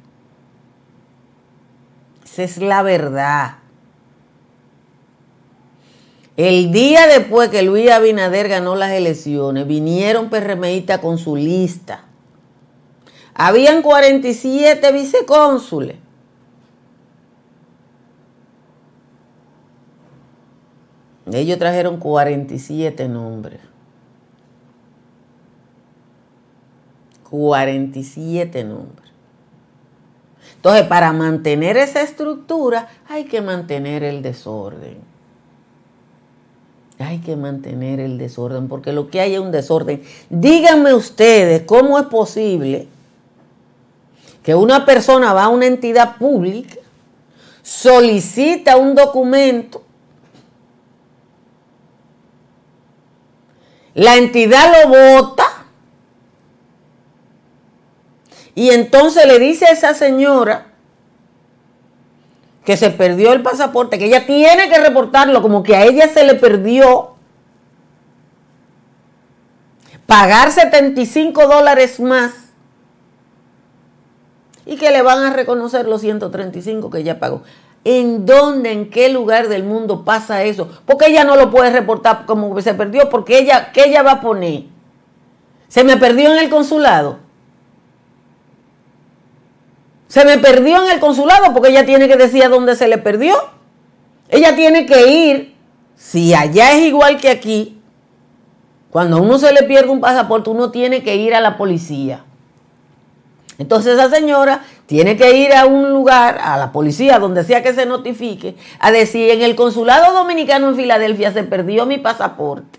Esa 2.24 2.42
es 2.42 2.58
la 2.58 2.82
verdad. 2.82 3.58
El 6.36 6.72
día 6.72 7.06
después 7.06 7.48
que 7.48 7.62
Luis 7.62 7.90
Abinader 7.90 8.48
ganó 8.48 8.74
las 8.74 8.90
elecciones, 8.90 9.66
vinieron 9.66 10.30
PRMistas 10.30 10.98
con 10.98 11.16
su 11.18 11.36
lista. 11.36 12.04
Habían 13.34 13.82
47 13.82 14.92
vicecónsules. 14.92 15.96
Ellos 21.32 21.58
trajeron 21.58 21.98
47 21.98 23.08
nombres. 23.08 23.60
47 27.30 28.64
nombres. 28.64 29.10
Entonces, 30.56 30.86
para 30.86 31.12
mantener 31.12 31.76
esa 31.76 32.02
estructura 32.02 32.88
hay 33.08 33.24
que 33.24 33.40
mantener 33.40 34.02
el 34.02 34.22
desorden. 34.22 35.13
Hay 36.98 37.18
que 37.18 37.36
mantener 37.36 38.00
el 38.00 38.18
desorden, 38.18 38.68
porque 38.68 38.92
lo 38.92 39.10
que 39.10 39.20
hay 39.20 39.34
es 39.34 39.40
un 39.40 39.50
desorden. 39.50 40.02
Díganme 40.30 40.94
ustedes 40.94 41.62
cómo 41.62 41.98
es 41.98 42.06
posible 42.06 42.86
que 44.42 44.54
una 44.54 44.84
persona 44.84 45.32
va 45.32 45.44
a 45.44 45.48
una 45.48 45.66
entidad 45.66 46.16
pública, 46.18 46.76
solicita 47.62 48.76
un 48.76 48.94
documento 48.94 49.84
La 53.94 54.16
entidad 54.16 54.72
lo 54.82 54.88
vota. 54.88 55.44
Y 58.56 58.70
entonces 58.70 59.26
le 59.26 59.38
dice 59.38 59.66
a 59.66 59.70
esa 59.70 59.94
señora 59.94 60.73
que 62.64 62.76
se 62.76 62.90
perdió 62.90 63.32
el 63.32 63.42
pasaporte, 63.42 63.98
que 63.98 64.06
ella 64.06 64.26
tiene 64.26 64.68
que 64.68 64.78
reportarlo 64.78 65.42
como 65.42 65.62
que 65.62 65.76
a 65.76 65.84
ella 65.84 66.08
se 66.08 66.24
le 66.24 66.34
perdió, 66.34 67.14
pagar 70.06 70.50
75 70.50 71.46
dólares 71.46 72.00
más 72.00 72.32
y 74.66 74.76
que 74.76 74.90
le 74.90 75.02
van 75.02 75.18
a 75.24 75.32
reconocer 75.32 75.86
los 75.86 76.00
135 76.00 76.90
que 76.90 76.98
ella 76.98 77.20
pagó. 77.20 77.42
¿En 77.84 78.24
dónde, 78.24 78.72
en 78.72 78.88
qué 78.88 79.10
lugar 79.10 79.48
del 79.48 79.62
mundo 79.62 80.04
pasa 80.04 80.42
eso? 80.44 80.70
Porque 80.86 81.08
ella 81.08 81.24
no 81.24 81.36
lo 81.36 81.50
puede 81.50 81.70
reportar 81.70 82.24
como 82.24 82.54
que 82.54 82.62
se 82.62 82.72
perdió, 82.72 83.10
porque 83.10 83.38
ella, 83.38 83.72
¿qué 83.72 83.84
ella 83.84 84.02
va 84.02 84.12
a 84.12 84.20
poner? 84.22 84.64
¿Se 85.68 85.84
me 85.84 85.98
perdió 85.98 86.32
en 86.32 86.38
el 86.38 86.48
consulado? 86.48 87.18
Se 90.14 90.24
me 90.24 90.38
perdió 90.38 90.80
en 90.80 90.92
el 90.92 91.00
consulado 91.00 91.52
porque 91.52 91.70
ella 91.70 91.84
tiene 91.84 92.06
que 92.06 92.16
decir 92.16 92.44
a 92.44 92.48
dónde 92.48 92.76
se 92.76 92.86
le 92.86 92.98
perdió. 92.98 93.34
Ella 94.28 94.54
tiene 94.54 94.86
que 94.86 95.08
ir, 95.08 95.56
si 95.96 96.32
allá 96.32 96.70
es 96.70 96.82
igual 96.82 97.20
que 97.20 97.30
aquí, 97.30 97.80
cuando 98.90 99.16
a 99.16 99.20
uno 99.20 99.40
se 99.40 99.52
le 99.52 99.64
pierde 99.64 99.88
un 99.88 100.00
pasaporte, 100.00 100.50
uno 100.50 100.70
tiene 100.70 101.02
que 101.02 101.16
ir 101.16 101.34
a 101.34 101.40
la 101.40 101.56
policía. 101.56 102.24
Entonces 103.58 103.94
esa 103.94 104.08
señora 104.08 104.62
tiene 104.86 105.16
que 105.16 105.36
ir 105.36 105.52
a 105.52 105.66
un 105.66 105.90
lugar, 105.90 106.38
a 106.40 106.58
la 106.58 106.70
policía, 106.70 107.18
donde 107.18 107.42
sea 107.42 107.64
que 107.64 107.74
se 107.74 107.84
notifique, 107.84 108.54
a 108.78 108.92
decir, 108.92 109.32
en 109.32 109.42
el 109.42 109.56
consulado 109.56 110.14
dominicano 110.14 110.68
en 110.68 110.76
Filadelfia 110.76 111.32
se 111.32 111.42
perdió 111.42 111.86
mi 111.86 111.98
pasaporte. 111.98 112.78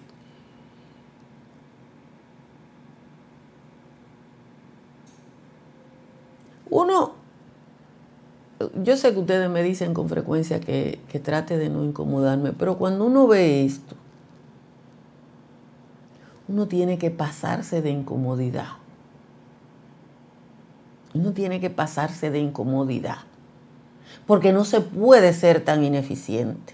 Uno, 6.69 7.14
yo 8.83 8.97
sé 8.97 9.13
que 9.13 9.19
ustedes 9.19 9.49
me 9.49 9.63
dicen 9.63 9.93
con 9.93 10.09
frecuencia 10.09 10.59
que, 10.59 10.99
que 11.09 11.19
trate 11.19 11.57
de 11.57 11.69
no 11.69 11.83
incomodarme, 11.83 12.53
pero 12.53 12.77
cuando 12.77 13.05
uno 13.05 13.27
ve 13.27 13.65
esto, 13.65 13.95
uno 16.47 16.67
tiene 16.67 16.97
que 16.97 17.11
pasarse 17.11 17.81
de 17.81 17.89
incomodidad. 17.89 18.67
Uno 21.13 21.31
tiene 21.31 21.59
que 21.59 21.69
pasarse 21.69 22.29
de 22.29 22.39
incomodidad, 22.39 23.19
porque 24.27 24.51
no 24.51 24.65
se 24.65 24.81
puede 24.81 25.33
ser 25.33 25.63
tan 25.63 25.83
ineficiente. 25.83 26.73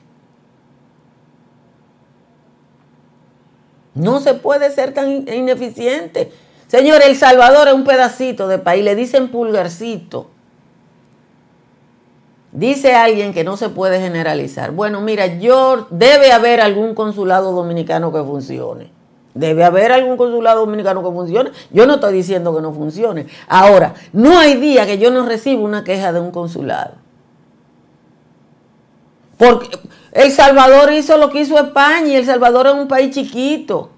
No 3.94 4.20
se 4.20 4.34
puede 4.34 4.72
ser 4.72 4.94
tan 4.94 5.28
ineficiente. 5.28 6.32
Señor, 6.68 7.02
El 7.04 7.16
Salvador 7.16 7.68
es 7.68 7.74
un 7.74 7.84
pedacito 7.84 8.48
de 8.48 8.58
país, 8.58 8.84
le 8.84 8.96
dicen 8.96 9.30
pulgarcito. 9.30 10.30
Dice 12.52 12.96
alguien 12.96 13.34
que 13.34 13.44
no 13.44 13.56
se 13.56 13.70
puede 13.70 14.02
generalizar. 14.02 14.72
Bueno, 14.72 15.00
mira, 15.00 15.40
yo 15.40 15.88
debe 15.90 16.34
haber 16.34 16.60
algún 16.60 16.96
consulado 16.96 17.54
dominicano 17.54 18.12
que 18.12 18.20
funcione. 18.20 18.92
Debe 19.34 19.64
haber 19.64 19.94
algún 19.94 20.18
consulado 20.18 20.62
dominicano 20.66 21.02
que 21.02 21.12
funcione. 21.12 21.52
Yo 21.72 21.88
no 21.88 21.96
estoy 21.96 22.14
diciendo 22.14 22.54
que 22.54 22.62
no 22.62 22.74
funcione. 22.74 23.28
Ahora, 23.48 23.94
no 24.12 24.38
hay 24.38 24.56
día 24.58 24.86
que 24.86 24.98
yo 24.98 25.12
no 25.12 25.26
reciba 25.26 25.62
una 25.62 25.86
queja 25.86 26.12
de 26.12 26.20
un 26.20 26.32
consulado. 26.32 26.96
Porque 29.38 29.70
El 30.12 30.32
Salvador 30.32 30.92
hizo 30.92 31.18
lo 31.18 31.30
que 31.30 31.40
hizo 31.40 31.58
España 31.58 32.08
y 32.08 32.16
El 32.16 32.26
Salvador 32.26 32.68
es 32.68 32.74
un 32.74 32.90
país 32.90 33.16
chiquito. 33.16 33.92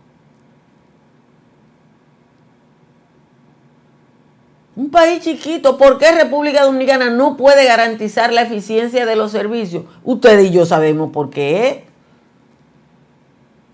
Un 4.76 4.90
país 4.90 5.22
chiquito, 5.22 5.78
¿por 5.78 6.00
qué 6.00 6.12
República 6.12 6.64
Dominicana 6.64 7.10
no 7.10 7.38
puede 7.38 7.66
garantizar 7.66 8.34
la 8.34 8.42
eficiencia 8.42 9.06
de 9.06 9.16
los 9.16 9.32
servicios? 9.32 9.84
Ustedes 10.04 10.48
y 10.48 10.52
yo 10.52 10.66
sabemos 10.66 11.12
por 11.12 11.30
qué 11.30 11.86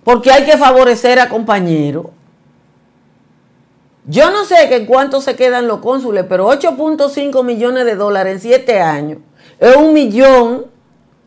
porque 0.09 0.31
hay 0.31 0.43
que 0.43 0.57
favorecer 0.57 1.19
a 1.19 1.29
compañeros. 1.29 2.07
Yo 4.05 4.31
no 4.31 4.43
sé 4.43 4.67
que 4.67 4.87
cuánto 4.87 5.21
se 5.21 5.35
quedan 5.35 5.67
los 5.67 5.81
cónsules, 5.81 6.25
pero 6.27 6.49
8.5 6.49 7.43
millones 7.43 7.85
de 7.85 7.95
dólares 7.95 8.33
en 8.33 8.39
7 8.41 8.81
años 8.81 9.19
es 9.59 9.75
un 9.75 9.93
millón 9.93 10.65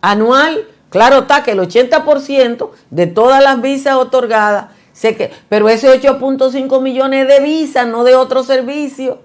anual. 0.01 0.67
Claro 0.91 1.21
está 1.21 1.45
que 1.45 1.53
el 1.53 1.61
80% 1.61 2.71
de 2.91 3.07
todas 3.07 3.41
las 3.41 3.63
visas 3.63 3.95
otorgadas, 3.95 4.67
sé 4.93 5.17
que, 5.17 5.31
pero 5.49 5.69
ese 5.69 5.89
8.5 5.89 6.83
millones 6.83 7.29
de 7.29 7.39
visas, 7.39 7.87
no 7.87 8.03
de 8.03 8.17
otro 8.17 8.43
servicio. 8.43 9.21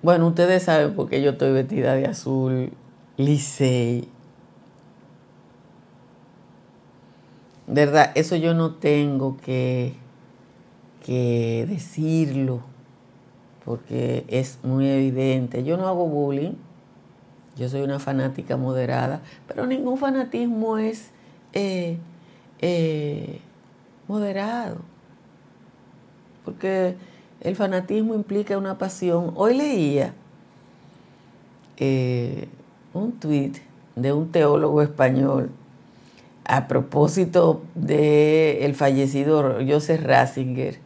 Bueno, 0.00 0.28
ustedes 0.28 0.62
saben 0.62 0.94
por 0.94 1.08
qué 1.08 1.20
yo 1.22 1.32
estoy 1.32 1.52
vestida 1.52 1.94
de 1.94 2.06
azul, 2.06 2.72
Licey. 3.16 4.08
¿Verdad? 7.66 8.12
Eso 8.14 8.36
yo 8.36 8.54
no 8.54 8.74
tengo 8.76 9.36
que, 9.38 9.94
que 11.04 11.66
decirlo 11.68 12.62
porque 13.64 14.24
es 14.28 14.60
muy 14.62 14.88
evidente. 14.88 15.64
Yo 15.64 15.76
no 15.76 15.88
hago 15.88 16.06
bullying, 16.06 16.52
yo 17.56 17.68
soy 17.68 17.82
una 17.82 17.98
fanática 17.98 18.56
moderada, 18.56 19.20
pero 19.48 19.66
ningún 19.66 19.98
fanatismo 19.98 20.78
es 20.78 21.10
eh, 21.52 21.98
eh, 22.60 23.40
moderado, 24.06 24.76
porque 26.44 26.94
el 27.40 27.56
fanatismo 27.56 28.14
implica 28.14 28.58
una 28.58 28.78
pasión. 28.78 29.32
Hoy 29.36 29.56
leía 29.56 30.14
eh, 31.76 32.48
un 32.92 33.12
tuit 33.12 33.58
de 33.94 34.12
un 34.12 34.30
teólogo 34.30 34.82
español 34.82 35.50
a 36.44 36.66
propósito 36.66 37.62
del 37.74 38.74
fallecido 38.74 39.58
Joseph 39.66 40.02
Ratzinger, 40.02 40.78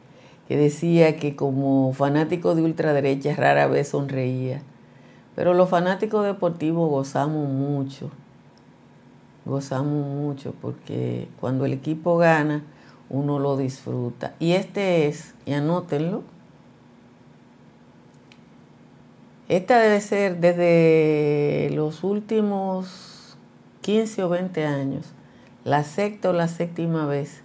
que 0.49 0.57
decía 0.57 1.17
que 1.17 1.37
como 1.37 1.93
fanático 1.93 2.55
de 2.55 2.63
ultraderecha 2.63 3.35
rara 3.37 3.69
vez 3.69 3.89
sonreía, 3.89 4.61
pero 5.37 5.55
los 5.55 5.71
fanáticos 5.71 6.27
deportivos 6.27 6.91
gozamos 6.91 7.49
mucho, 7.49 8.11
gozamos 9.45 10.07
mucho 10.07 10.53
porque 10.61 11.29
cuando 11.41 11.65
el 11.65 11.73
equipo 11.73 12.19
gana, 12.19 12.65
uno 13.09 13.39
lo 13.39 13.57
disfruta. 13.57 14.35
Y 14.41 14.53
este 14.53 15.07
es, 15.07 15.35
y 15.47 15.53
anótenlo, 15.53 16.23
esta 19.57 19.79
debe 19.79 20.01
ser 20.01 20.39
desde 20.39 21.69
los 21.75 22.05
últimos 22.05 23.37
15 23.83 24.25
o 24.25 24.31
20 24.31 24.65
años 24.65 25.13
la 25.63 25.85
sexta 25.85 26.31
o 26.31 26.33
la 26.33 26.49
séptima 26.49 27.05
vez 27.05 27.43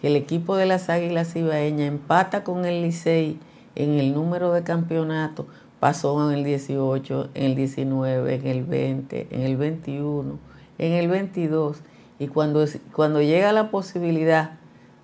que 0.00 0.06
el 0.06 0.14
equipo 0.14 0.56
de 0.56 0.66
las 0.66 0.88
Águilas 0.88 1.34
Ibaeñas 1.34 1.88
empata 1.88 2.44
con 2.44 2.66
el 2.66 2.82
Licey 2.82 3.36
en 3.74 3.98
el 3.98 4.14
número 4.14 4.52
de 4.52 4.62
campeonato, 4.62 5.48
pasó 5.80 6.30
en 6.30 6.38
el 6.38 6.44
18, 6.44 7.30
en 7.34 7.44
el 7.44 7.56
19, 7.56 8.32
en 8.32 8.46
el 8.46 8.62
20, 8.62 9.26
en 9.32 9.40
el 9.40 9.56
21, 9.56 10.38
en 10.78 10.92
el 10.92 11.08
22, 11.08 11.78
y 12.20 12.28
cuando, 12.28 12.64
cuando 12.92 13.22
llega 13.22 13.50
la 13.50 13.72
posibilidad 13.72 14.52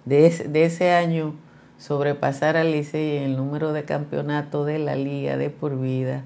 de 0.04 0.26
ese, 0.26 0.44
de 0.46 0.64
ese 0.64 0.92
año 0.92 1.34
sobrepasar 1.76 2.56
al 2.56 2.70
Licey 2.70 3.16
en 3.16 3.24
el 3.24 3.36
número 3.36 3.72
de 3.72 3.84
campeonato 3.84 4.64
de 4.64 4.78
la 4.78 4.94
liga 4.94 5.36
de 5.36 5.50
por 5.50 5.76
vida, 5.76 6.22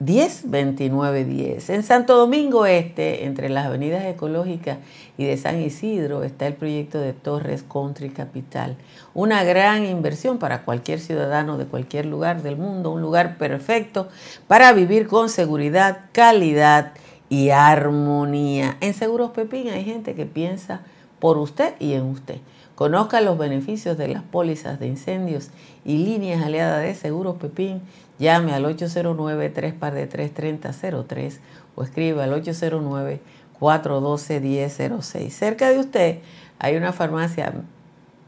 102910. 0.00 1.70
En 1.70 1.82
Santo 1.82 2.16
Domingo 2.16 2.66
Este, 2.66 3.24
entre 3.24 3.48
las 3.48 3.66
avenidas 3.66 4.04
ecológicas 4.04 4.78
y 5.16 5.24
de 5.24 5.36
San 5.36 5.60
Isidro, 5.60 6.22
está 6.22 6.46
el 6.46 6.54
proyecto 6.54 7.00
de 7.00 7.12
Torres 7.12 7.64
Country 7.64 8.10
Capital. 8.10 8.76
Una 9.12 9.42
gran 9.42 9.84
inversión 9.84 10.38
para 10.38 10.62
cualquier 10.64 11.00
ciudadano 11.00 11.58
de 11.58 11.66
cualquier 11.66 12.06
lugar 12.06 12.42
del 12.42 12.56
mundo, 12.56 12.92
un 12.92 13.02
lugar 13.02 13.38
perfecto 13.38 14.08
para 14.46 14.72
vivir 14.72 15.08
con 15.08 15.28
seguridad, 15.28 16.06
calidad 16.12 16.92
y 17.28 17.50
armonía. 17.50 18.76
En 18.80 18.94
Seguros 18.94 19.32
Pepín 19.32 19.68
hay 19.68 19.84
gente 19.84 20.14
que 20.14 20.26
piensa 20.26 20.82
por 21.18 21.38
usted 21.38 21.74
y 21.80 21.94
en 21.94 22.02
usted. 22.02 22.38
Conozca 22.78 23.20
los 23.20 23.36
beneficios 23.36 23.98
de 23.98 24.06
las 24.06 24.22
pólizas 24.22 24.78
de 24.78 24.86
incendios 24.86 25.50
y 25.84 25.98
líneas 25.98 26.44
aliadas 26.44 26.80
de 26.80 26.94
seguros 26.94 27.34
Pepín. 27.34 27.82
Llame 28.20 28.54
al 28.54 28.64
809 28.66 29.50
3 29.50 29.74
3003 30.32 31.40
o 31.74 31.82
escriba 31.82 32.22
al 32.22 32.40
809-412-1006. 32.40 35.30
Cerca 35.30 35.70
de 35.70 35.80
usted 35.80 36.18
hay 36.60 36.76
una 36.76 36.92
farmacia 36.92 37.52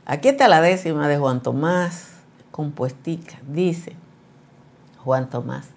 Aquí 0.07 0.29
está 0.29 0.47
la 0.49 0.61
décima 0.61 1.09
de 1.09 1.17
Juan 1.19 1.43
Tomás, 1.43 2.11
compuestica. 2.51 3.39
Dice 3.47 3.95
Juan 5.03 5.31
Tomás. 5.31 5.69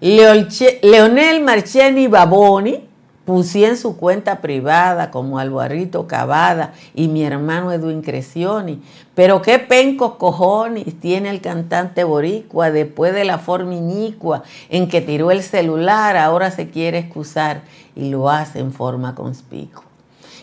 Leonel 0.00 1.42
Marcheni 1.42 2.06
Baboni 2.06 2.88
Pusí 3.30 3.64
en 3.64 3.76
su 3.76 3.96
cuenta 3.96 4.40
privada 4.40 5.12
como 5.12 5.38
Alvarito 5.38 6.08
Cavada 6.08 6.72
y 6.96 7.06
mi 7.06 7.22
hermano 7.22 7.70
Edwin 7.70 8.02
Crescioni. 8.02 8.82
Pero 9.14 9.40
qué 9.40 9.60
pencos 9.60 10.16
cojones 10.16 10.98
tiene 10.98 11.30
el 11.30 11.40
cantante 11.40 12.02
boricua 12.02 12.72
después 12.72 13.14
de 13.14 13.24
la 13.24 13.38
forma 13.38 13.76
inicua 13.76 14.42
en 14.68 14.88
que 14.88 15.00
tiró 15.00 15.30
el 15.30 15.44
celular, 15.44 16.16
ahora 16.16 16.50
se 16.50 16.70
quiere 16.70 16.98
excusar 16.98 17.62
y 17.94 18.10
lo 18.10 18.28
hace 18.28 18.58
en 18.58 18.72
forma 18.72 19.14
conspicua. 19.14 19.89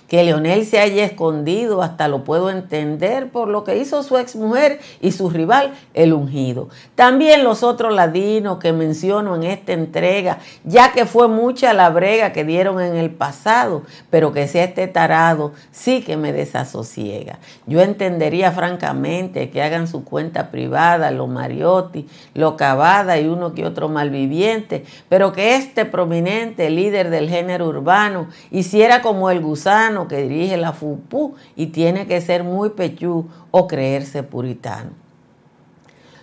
Que 0.08 0.24
Leonel 0.24 0.66
se 0.66 0.80
haya 0.80 1.04
escondido, 1.04 1.82
hasta 1.82 2.08
lo 2.08 2.24
puedo 2.24 2.50
entender 2.50 3.30
por 3.30 3.48
lo 3.48 3.64
que 3.64 3.78
hizo 3.78 4.04
su 4.04 4.18
exmujer 4.18 4.80
y 5.02 5.12
su 5.12 5.30
rival, 5.30 5.74
el 5.94 6.14
ungido. 6.14 6.70
También 6.96 7.44
los 7.44 7.64
otros 7.64 7.94
ladinos 7.94 8.60
que 8.60 8.72
menciono 8.72 9.36
en 9.36 9.44
esta 9.44 9.74
entrega, 9.74 10.40
ya 10.64 10.92
que 10.94 11.06
fue 11.06 11.28
mucha 11.28 11.74
la 11.74 11.90
brega 11.90 12.32
que 12.32 12.46
dieron 12.46 12.80
en 12.82 12.96
el 12.96 13.10
pasado, 13.10 13.84
pero 14.10 14.32
que 14.32 14.48
sea 14.48 14.64
este 14.64 14.88
tarado, 14.88 15.52
sí 15.72 16.02
que 16.02 16.18
me 16.18 16.34
desasosiega. 16.34 17.40
Yo 17.66 17.82
entendería 17.82 18.52
francamente 18.52 19.50
que 19.50 19.62
hagan 19.62 19.88
su 19.88 20.04
cuenta 20.04 20.52
privada, 20.52 21.12
lo 21.12 21.28
Mariotti, 21.28 22.08
lo 22.34 22.56
Cavada 22.58 23.20
y 23.20 23.28
uno 23.28 23.54
que 23.54 23.66
otro 23.66 23.90
malviviente, 23.90 24.86
pero 25.10 25.32
que 25.32 25.56
este 25.56 25.86
prominente 25.86 26.70
líder 26.70 27.10
del 27.10 27.30
género 27.30 27.68
urbano 27.68 28.28
hiciera 28.52 29.02
como 29.02 29.30
el 29.30 29.42
gusano, 29.42 29.97
que 30.06 30.24
dirige 30.24 30.58
la 30.58 30.74
FUPU 30.74 31.36
y 31.56 31.68
tiene 31.68 32.08
que 32.08 32.20
ser 32.20 32.44
muy 32.44 32.72
pechú 32.72 33.30
o 33.52 33.68
creerse 33.68 34.22
puritano. 34.24 35.08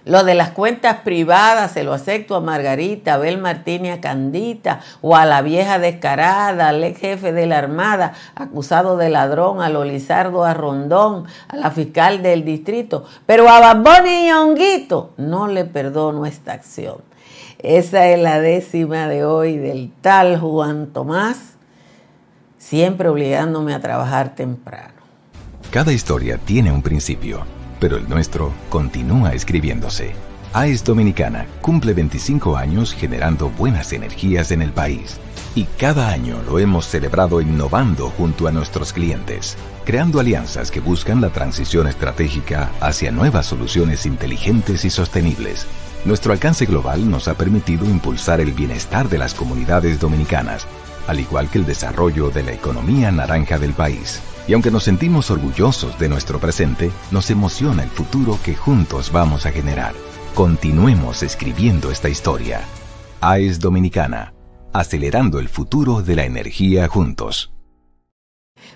Lo 0.05 0.23
de 0.23 0.35
las 0.35 0.51
cuentas 0.51 0.99
privadas 1.03 1.73
se 1.73 1.83
lo 1.83 1.95
acepto 1.95 2.37
a 2.37 2.41
Margarita, 2.41 3.13
a 3.13 3.15
Abel 3.15 3.39
Martínez, 3.39 3.97
a 3.97 4.01
Candita 4.03 4.81
o 5.01 5.17
a 5.17 5.25
la 5.25 5.41
vieja 5.41 5.79
descarada, 5.79 6.69
al 6.69 6.85
ex 6.85 7.01
jefe 7.01 7.33
de 7.33 7.47
la 7.47 7.57
Armada, 7.57 8.13
acusado 8.35 8.99
de 8.99 9.09
ladrón, 9.09 9.63
a 9.63 9.71
Lolizardo 9.71 10.45
a 10.45 10.53
Rondón, 10.53 11.25
a 11.49 11.57
la 11.57 11.71
fiscal 11.71 12.23
del 12.23 12.45
distrito. 12.45 13.05
Pero 13.25 13.49
a 13.49 13.61
Baboni 13.61 14.29
y 14.29 14.31
Honguito 14.31 15.13
no 15.17 15.49
le 15.49 15.65
perdono 15.65 16.27
esta 16.27 16.53
acción. 16.53 16.99
Esa 17.59 18.09
es 18.09 18.21
la 18.21 18.41
décima 18.41 19.09
de 19.09 19.25
hoy 19.25 19.57
del 19.57 19.91
tal 20.03 20.39
Juan 20.39 20.89
Tomás 20.89 21.54
siempre 22.69 23.09
obligándome 23.09 23.75
a 23.75 23.81
trabajar 23.81 24.35
temprano. 24.35 24.95
Cada 25.71 25.93
historia 25.93 26.39
tiene 26.39 26.73
un 26.73 26.83
principio, 26.83 27.45
pero 27.79 27.97
el 27.97 28.09
nuestro 28.09 28.53
continúa 28.71 29.35
escribiéndose. 29.35 30.13
AES 30.55 30.85
Dominicana 30.85 31.47
cumple 31.61 31.93
25 31.93 32.57
años 32.57 32.95
generando 32.95 33.51
buenas 33.51 33.93
energías 33.93 34.51
en 34.51 34.63
el 34.63 34.71
país. 34.71 35.19
Y 35.57 35.65
cada 35.79 36.09
año 36.09 36.41
lo 36.47 36.59
hemos 36.59 36.87
celebrado 36.87 37.41
innovando 37.41 38.11
junto 38.17 38.49
a 38.49 38.53
nuestros 38.53 38.93
clientes, 38.93 39.57
creando 39.85 40.19
alianzas 40.19 40.71
que 40.71 40.81
buscan 40.81 41.21
la 41.21 41.31
transición 41.31 41.87
estratégica 41.87 42.71
hacia 42.81 43.11
nuevas 43.11 43.47
soluciones 43.47 44.07
inteligentes 44.07 44.85
y 44.85 44.91
sostenibles. 44.91 45.67
Nuestro 46.05 46.33
alcance 46.33 46.67
global 46.67 47.11
nos 47.11 47.29
ha 47.29 47.35
permitido 47.35 47.85
impulsar 47.85 48.41
el 48.41 48.53
bienestar 48.53 49.09
de 49.09 49.19
las 49.19 49.35
comunidades 49.35 50.01
dominicanas 50.01 50.67
al 51.07 51.21
igual 51.21 51.51
que 51.51 51.59
el 51.59 51.67
desarrollo 51.67 52.31
de 52.31 52.43
la 52.43 52.53
economía 52.53 53.11
naranja 53.13 53.59
del 53.59 53.73
país. 53.73 54.21
Y 54.47 54.53
aunque 54.53 54.71
nos 54.71 54.85
sentimos 54.85 55.31
orgullosos 55.31 55.99
de 55.99 56.09
nuestro 56.09 56.39
presente, 56.39 56.91
nos 57.11 57.31
emociona 57.31 57.83
el 57.83 57.91
futuro 57.91 58.39
que 58.43 58.55
juntos 58.55 59.11
vamos 59.13 59.47
a 59.47 59.53
generar. 59.53 59.95
Continuemos 60.35 61.23
escribiendo 61.23 61.91
esta 61.91 62.09
historia. 62.09 62.61
AES 63.21 63.61
Dominicana, 63.61 64.35
acelerando 64.73 65.39
el 65.39 65.49
futuro 65.49 66.03
de 66.03 66.17
la 66.17 66.25
energía 66.25 66.89
juntos. 66.89 67.54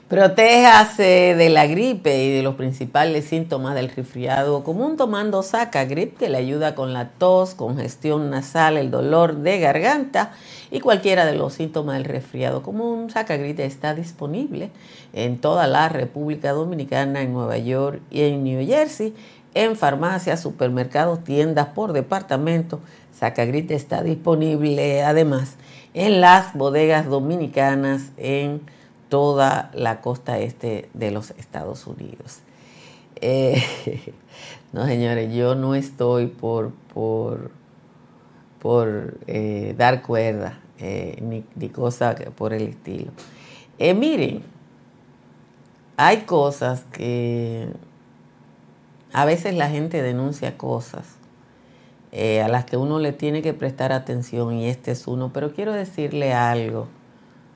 Protéjase 0.09 1.35
de 1.37 1.51
la 1.51 1.67
gripe 1.67 2.25
y 2.25 2.33
de 2.33 2.43
los 2.43 2.55
principales 2.55 3.27
síntomas 3.27 3.75
del 3.75 3.91
resfriado 3.91 4.65
común 4.65 4.97
tomando 4.97 5.43
Sacagrip 5.43 6.17
que 6.17 6.31
le 6.31 6.39
ayuda 6.39 6.75
con 6.75 6.95
la 6.95 7.11
tos, 7.11 7.55
congestión 7.55 8.31
nasal, 8.31 8.79
el 8.79 8.91
dolor 8.91 9.37
de 9.37 9.61
garganta 9.61 10.33
y 10.71 10.81
cualquiera 10.81 11.27
de 11.27 11.35
los 11.35 11.53
síntomas 11.53 11.97
del 11.97 12.07
resfriado 12.07 12.63
común. 12.63 13.11
Sacagrip 13.11 13.61
está 13.61 13.95
disponible 13.95 14.71
en 15.13 15.39
toda 15.39 15.67
la 15.67 15.91
República 15.91 16.53
Dominicana, 16.53 17.21
en 17.21 17.35
Nueva 17.35 17.59
York 17.59 18.01
y 18.11 18.23
en 18.23 18.45
New 18.45 18.67
Jersey, 18.67 19.15
en 19.53 19.77
farmacias, 19.77 20.41
supermercados, 20.41 21.23
tiendas 21.23 21.67
por 21.67 21.93
departamento. 21.93 22.81
Sacagrip 23.13 23.71
está 23.73 24.03
disponible 24.03 25.03
además 25.03 25.57
en 25.93 26.23
las 26.23 26.55
bodegas 26.55 27.07
dominicanas 27.07 28.13
en 28.17 28.63
toda 29.09 29.71
la 29.75 30.01
costa 30.01 30.39
este 30.39 30.89
de 30.95 31.11
los 31.11 31.31
Estados 31.33 31.87
Unidos. 31.87 32.41
Eh, 33.21 33.63
no, 34.73 34.87
señores, 34.87 35.35
yo 35.35 35.55
no 35.55 35.75
estoy 35.75 36.27
por, 36.27 36.73
por, 36.95 37.51
por 38.61 39.19
eh, 39.27 39.75
dar 39.77 40.03
cuerda, 40.03 40.61
eh, 40.79 41.19
ni, 41.21 41.45
ni, 41.57 41.69
cosa 41.69 42.15
por 42.37 42.53
el 42.53 42.69
estilo. 42.69 43.13
miren, 43.79 44.43
hay 45.97 46.19
cosas 46.19 46.85
que 46.93 47.69
a 49.13 49.25
veces 49.25 49.55
la 49.55 49.69
gente 49.69 50.03
denuncia 50.03 50.57
cosas 50.57 51.17
a 52.13 52.49
las 52.49 52.65
que 52.65 52.77
uno 52.79 53.01
le 53.01 53.13
tiene 53.13 53.43
que 53.43 53.53
prestar 53.53 53.93
atención 53.93 54.55
y 54.55 54.69
este 54.69 54.93
es 54.93 55.07
uno, 55.07 55.31
pero 55.33 55.53
quiero 55.53 55.73
decirle 55.73 56.33
algo 56.33 56.89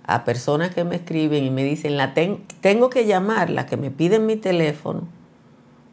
a 0.04 0.24
personas 0.24 0.74
que 0.74 0.84
me 0.84 0.96
escriben 0.96 1.44
y 1.44 1.50
me 1.50 1.64
dicen, 1.64 1.96
la 1.96 2.14
tengo 2.14 2.90
que 2.90 3.06
llamarla, 3.06 3.66
que 3.66 3.76
me 3.76 3.90
piden 3.90 4.26
mi 4.26 4.36
teléfono 4.36 5.02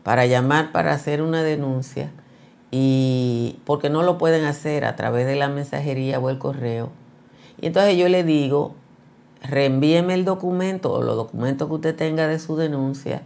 para 0.03 0.25
llamar 0.25 0.71
para 0.71 0.93
hacer 0.93 1.21
una 1.21 1.43
denuncia 1.43 2.11
y 2.71 3.59
porque 3.65 3.89
no 3.89 4.03
lo 4.03 4.17
pueden 4.17 4.45
hacer 4.45 4.85
a 4.85 4.95
través 4.95 5.25
de 5.27 5.35
la 5.35 5.49
mensajería 5.49 6.19
o 6.19 6.29
el 6.29 6.37
correo. 6.37 6.89
Y 7.61 7.67
entonces 7.67 7.97
yo 7.97 8.07
le 8.09 8.23
digo, 8.23 8.73
reenvíeme 9.43 10.13
el 10.13 10.25
documento 10.25 10.91
o 10.93 11.03
los 11.03 11.15
documentos 11.15 11.67
que 11.67 11.73
usted 11.73 11.95
tenga 11.95 12.27
de 12.27 12.39
su 12.39 12.55
denuncia 12.55 13.21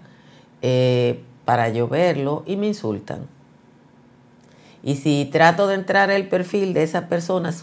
eh, 0.61 1.21
para 1.45 1.69
yo 1.69 1.87
verlo 1.87 2.43
y 2.45 2.55
me 2.55 2.67
insultan. 2.67 3.27
Y 4.81 4.95
si 4.95 5.29
trato 5.31 5.67
de 5.67 5.75
entrar 5.75 6.11
al 6.11 6.27
perfil 6.27 6.73
de 6.73 6.83
esa 6.83 7.07
persona, 7.07 7.53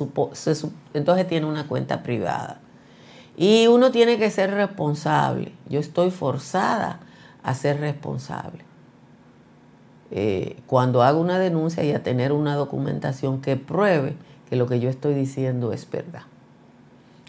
entonces 0.94 1.28
tiene 1.28 1.46
una 1.46 1.66
cuenta 1.66 2.02
privada. 2.02 2.59
Y 3.40 3.68
uno 3.68 3.90
tiene 3.90 4.18
que 4.18 4.30
ser 4.30 4.50
responsable. 4.50 5.52
Yo 5.66 5.80
estoy 5.80 6.10
forzada 6.10 7.00
a 7.42 7.54
ser 7.54 7.80
responsable. 7.80 8.64
Eh, 10.10 10.58
cuando 10.66 11.02
hago 11.02 11.22
una 11.22 11.38
denuncia 11.38 11.82
y 11.82 11.92
a 11.92 12.02
tener 12.02 12.32
una 12.32 12.54
documentación 12.54 13.40
que 13.40 13.56
pruebe 13.56 14.12
que 14.50 14.56
lo 14.56 14.66
que 14.66 14.78
yo 14.78 14.90
estoy 14.90 15.14
diciendo 15.14 15.72
es 15.72 15.90
verdad. 15.90 16.24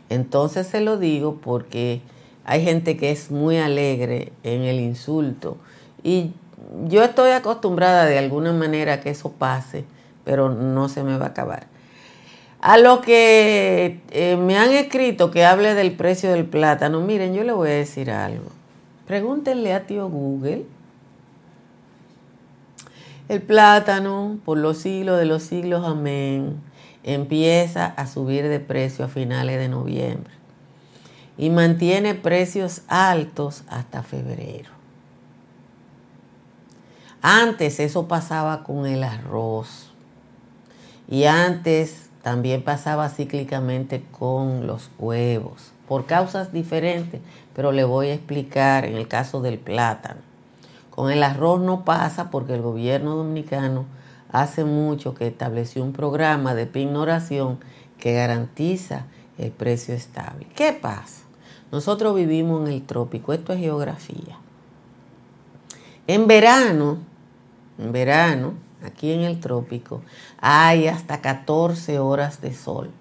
Entonces 0.10 0.68
se 0.68 0.82
lo 0.82 0.98
digo 0.98 1.40
porque 1.42 2.02
hay 2.44 2.62
gente 2.62 2.98
que 2.98 3.12
es 3.12 3.32
muy 3.32 3.60
alegre 3.60 4.34
en 4.44 4.64
el 4.64 4.82
insulto 4.82 5.56
y 6.04 6.34
yo 6.90 7.06
estoy 7.06 7.32
acostumbrada 7.32 8.04
de 8.04 8.18
alguna 8.18 8.52
manera 8.52 8.96
a 8.96 9.00
que 9.00 9.12
eso 9.12 9.32
pase, 9.32 9.86
pero 10.26 10.50
no 10.50 10.90
se 10.90 11.06
me 11.06 11.18
va 11.18 11.28
a 11.28 11.30
acabar. 11.30 11.68
A 12.62 12.78
lo 12.78 13.02
que 13.02 14.02
eh, 14.12 14.38
me 14.38 14.56
han 14.56 14.70
escrito 14.70 15.32
que 15.32 15.46
hable 15.46 15.74
del 15.74 15.94
precio 15.94 16.32
del 16.32 16.46
plátano, 16.46 17.02
miren, 17.02 17.34
yo 17.34 17.44
le 17.44 17.52
voy 17.54 17.70
a 17.70 17.74
decir 17.74 18.12
algo. 18.12 18.52
Pregúntenle 19.08 19.74
a 19.74 19.88
tío 19.88 20.08
Google. 20.10 20.66
El 23.30 23.42
plátano, 23.42 24.38
por 24.46 24.60
los 24.60 24.78
siglos 24.78 25.18
de 25.18 25.26
los 25.26 25.42
siglos, 25.42 25.84
amén, 25.88 26.62
empieza 27.04 27.88
a 27.88 28.06
subir 28.06 28.48
de 28.48 28.60
precio 28.60 29.06
a 29.06 29.08
finales 29.08 29.58
de 29.58 29.68
noviembre. 29.68 30.32
y 31.38 31.50
mantiene 31.50 32.14
precios 32.14 32.84
altos 32.88 33.64
hasta 33.68 34.04
febrero. 34.04 34.70
Antes 37.24 37.80
eso 37.80 38.08
pasaba 38.08 38.64
con 38.64 38.86
el 38.86 39.04
arroz 39.04 39.92
y 41.08 41.24
antes 41.24 42.11
también 42.22 42.64
pasaba 42.64 43.10
cíclicamente 43.10 44.04
con 44.12 44.68
los 44.68 44.92
huevos, 45.00 45.72
por 45.88 46.06
causas 46.06 46.54
diferentes, 46.54 47.22
pero 47.56 47.72
le 47.72 47.84
voy 47.84 48.08
a 48.08 48.14
explicar 48.14 48.86
en 48.86 48.96
el 48.96 49.08
caso 49.08 49.42
del 49.42 49.58
plátano. 49.58 50.22
Con 50.92 51.12
el 51.12 51.24
arroz 51.24 51.62
no 51.62 51.84
pasa 51.84 52.30
porque 52.30 52.54
el 52.54 52.62
gobierno 52.62 53.16
dominicano 53.16 53.86
hace 54.32 54.64
mucho 54.64 55.14
que 55.14 55.28
estableció 55.28 55.84
un 55.84 55.94
programa 55.94 56.54
de 56.54 56.68
pignoración 56.68 57.60
que 57.98 58.14
garantiza 58.14 59.06
el 59.38 59.52
precio 59.52 59.94
estable. 59.94 60.48
¿Qué 60.56 60.74
pasa? 60.74 61.24
Nosotros 61.72 62.16
vivimos 62.16 62.68
en 62.68 62.74
el 62.74 62.86
trópico, 62.86 63.34
esto 63.34 63.54
es 63.54 63.60
geografía. 63.60 64.38
En 66.08 66.28
verano, 66.28 66.98
en 67.78 67.92
verano, 67.92 68.54
aquí 68.84 69.12
en 69.12 69.22
el 69.22 69.40
trópico, 69.40 70.02
hay 70.40 70.88
hasta 70.88 71.22
14 71.22 72.00
horas 72.00 72.42
de 72.42 72.54
sol. 72.54 72.92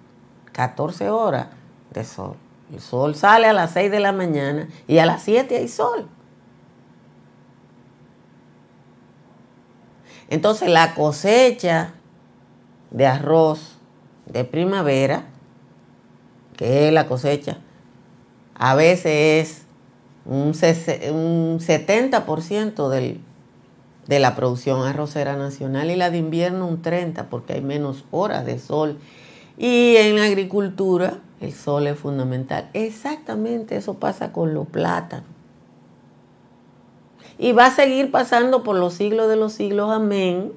14 0.51 1.09
horas 1.09 1.47
de 1.93 2.03
sol. 2.03 2.35
El 2.71 2.79
sol 2.79 3.15
sale 3.15 3.47
a 3.47 3.53
las 3.53 3.71
6 3.71 3.91
de 3.91 3.99
la 3.99 4.11
mañana 4.11 4.67
y 4.87 4.99
a 4.99 5.05
las 5.05 5.23
7 5.23 5.57
hay 5.57 5.67
sol. 5.67 6.07
Entonces 10.29 10.69
la 10.69 10.95
cosecha 10.95 11.93
de 12.89 13.05
arroz 13.05 13.77
de 14.25 14.45
primavera, 14.45 15.25
que 16.55 16.87
es 16.87 16.93
la 16.93 17.07
cosecha, 17.07 17.57
a 18.55 18.75
veces 18.75 19.05
es 19.05 19.65
un 20.25 20.53
70% 20.53 22.89
del, 22.89 23.21
de 24.11 24.19
la 24.19 24.35
producción 24.35 24.85
arrocera 24.85 25.37
nacional 25.37 25.89
y 25.89 25.95
la 25.95 26.11
de 26.11 26.17
invierno 26.17 26.67
un 26.67 26.81
30% 26.81 27.27
porque 27.29 27.53
hay 27.53 27.61
menos 27.61 28.03
horas 28.11 28.45
de 28.45 28.59
sol. 28.59 28.99
Y 29.57 29.95
en 29.95 30.17
la 30.17 30.25
agricultura 30.25 31.19
el 31.39 31.53
sol 31.53 31.87
es 31.87 31.97
fundamental. 31.97 32.69
Exactamente 32.73 33.77
eso 33.77 33.93
pasa 33.93 34.33
con 34.33 34.53
los 34.53 34.67
plátanos. 34.67 35.29
Y 37.37 37.53
va 37.53 37.67
a 37.67 37.71
seguir 37.71 38.11
pasando 38.11 38.63
por 38.63 38.75
los 38.75 38.95
siglos 38.95 39.29
de 39.29 39.37
los 39.37 39.53
siglos, 39.53 39.89
amén, 39.89 40.51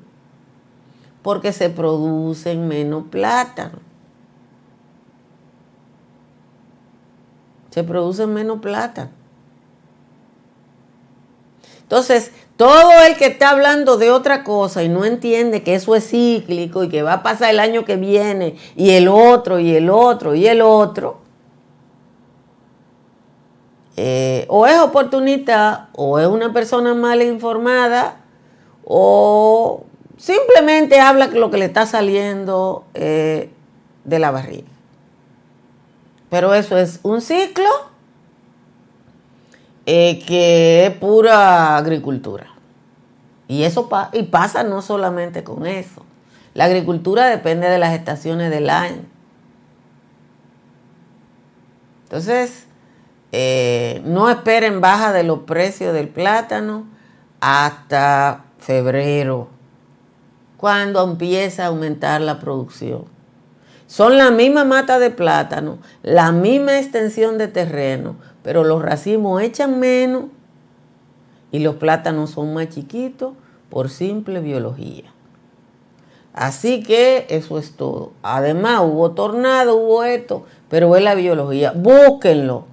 porque 1.22 1.52
se 1.52 1.70
producen 1.70 2.66
menos 2.66 3.04
plátanos. 3.04 3.78
Se 7.70 7.84
producen 7.84 8.34
menos 8.34 8.58
plata. 8.58 9.10
Entonces, 11.82 12.32
todo 12.56 12.92
el 13.06 13.16
que 13.16 13.26
está 13.26 13.50
hablando 13.50 13.96
de 13.96 14.10
otra 14.10 14.44
cosa 14.44 14.82
y 14.82 14.88
no 14.88 15.04
entiende 15.04 15.62
que 15.62 15.74
eso 15.74 15.96
es 15.96 16.08
cíclico 16.08 16.84
y 16.84 16.88
que 16.88 17.02
va 17.02 17.14
a 17.14 17.22
pasar 17.22 17.50
el 17.50 17.58
año 17.58 17.84
que 17.84 17.96
viene 17.96 18.56
y 18.76 18.90
el 18.90 19.08
otro 19.08 19.58
y 19.58 19.74
el 19.74 19.90
otro 19.90 20.34
y 20.34 20.46
el 20.46 20.62
otro, 20.62 21.18
eh, 23.96 24.44
o 24.48 24.66
es 24.66 24.78
oportunista, 24.78 25.88
o 25.92 26.18
es 26.18 26.26
una 26.26 26.52
persona 26.52 26.94
mal 26.94 27.22
informada, 27.22 28.16
o 28.84 29.84
simplemente 30.16 30.98
habla 31.00 31.28
lo 31.28 31.50
que 31.50 31.58
le 31.58 31.66
está 31.66 31.86
saliendo 31.86 32.84
eh, 32.94 33.50
de 34.04 34.18
la 34.18 34.30
barriga. 34.32 34.68
Pero 36.28 36.54
eso 36.54 36.76
es 36.76 36.98
un 37.04 37.20
ciclo 37.20 37.68
que 39.84 40.86
es 40.86 40.90
pura 40.96 41.76
agricultura. 41.76 42.46
Y 43.48 43.64
eso 43.64 43.88
y 44.12 44.22
pasa 44.24 44.62
no 44.62 44.82
solamente 44.82 45.44
con 45.44 45.66
eso. 45.66 46.02
La 46.54 46.64
agricultura 46.64 47.26
depende 47.26 47.68
de 47.68 47.78
las 47.78 47.92
estaciones 47.92 48.50
del 48.50 48.70
año. 48.70 49.02
Entonces, 52.04 52.66
eh, 53.32 54.00
no 54.04 54.30
esperen 54.30 54.80
baja 54.80 55.12
de 55.12 55.24
los 55.24 55.40
precios 55.40 55.92
del 55.92 56.08
plátano 56.08 56.86
hasta 57.40 58.44
febrero, 58.58 59.48
cuando 60.56 61.02
empieza 61.02 61.64
a 61.64 61.66
aumentar 61.66 62.20
la 62.20 62.38
producción. 62.38 63.06
Son 63.86 64.16
la 64.16 64.30
misma 64.30 64.64
mata 64.64 64.98
de 64.98 65.10
plátano, 65.10 65.78
la 66.02 66.32
misma 66.32 66.78
extensión 66.78 67.36
de 67.36 67.48
terreno, 67.48 68.16
pero 68.44 68.62
los 68.62 68.80
racimos 68.80 69.42
echan 69.42 69.80
menos 69.80 70.26
y 71.50 71.58
los 71.58 71.74
plátanos 71.74 72.30
son 72.30 72.54
más 72.54 72.68
chiquitos 72.68 73.32
por 73.70 73.90
simple 73.90 74.38
biología. 74.38 75.12
Así 76.32 76.84
que 76.84 77.26
eso 77.28 77.58
es 77.58 77.76
todo. 77.76 78.12
Además, 78.22 78.82
hubo 78.84 79.10
tornado, 79.10 79.76
hubo 79.76 80.04
esto, 80.04 80.44
pero 80.68 80.94
es 80.94 81.02
la 81.02 81.16
biología. 81.16 81.72
Búsquenlo 81.72 82.66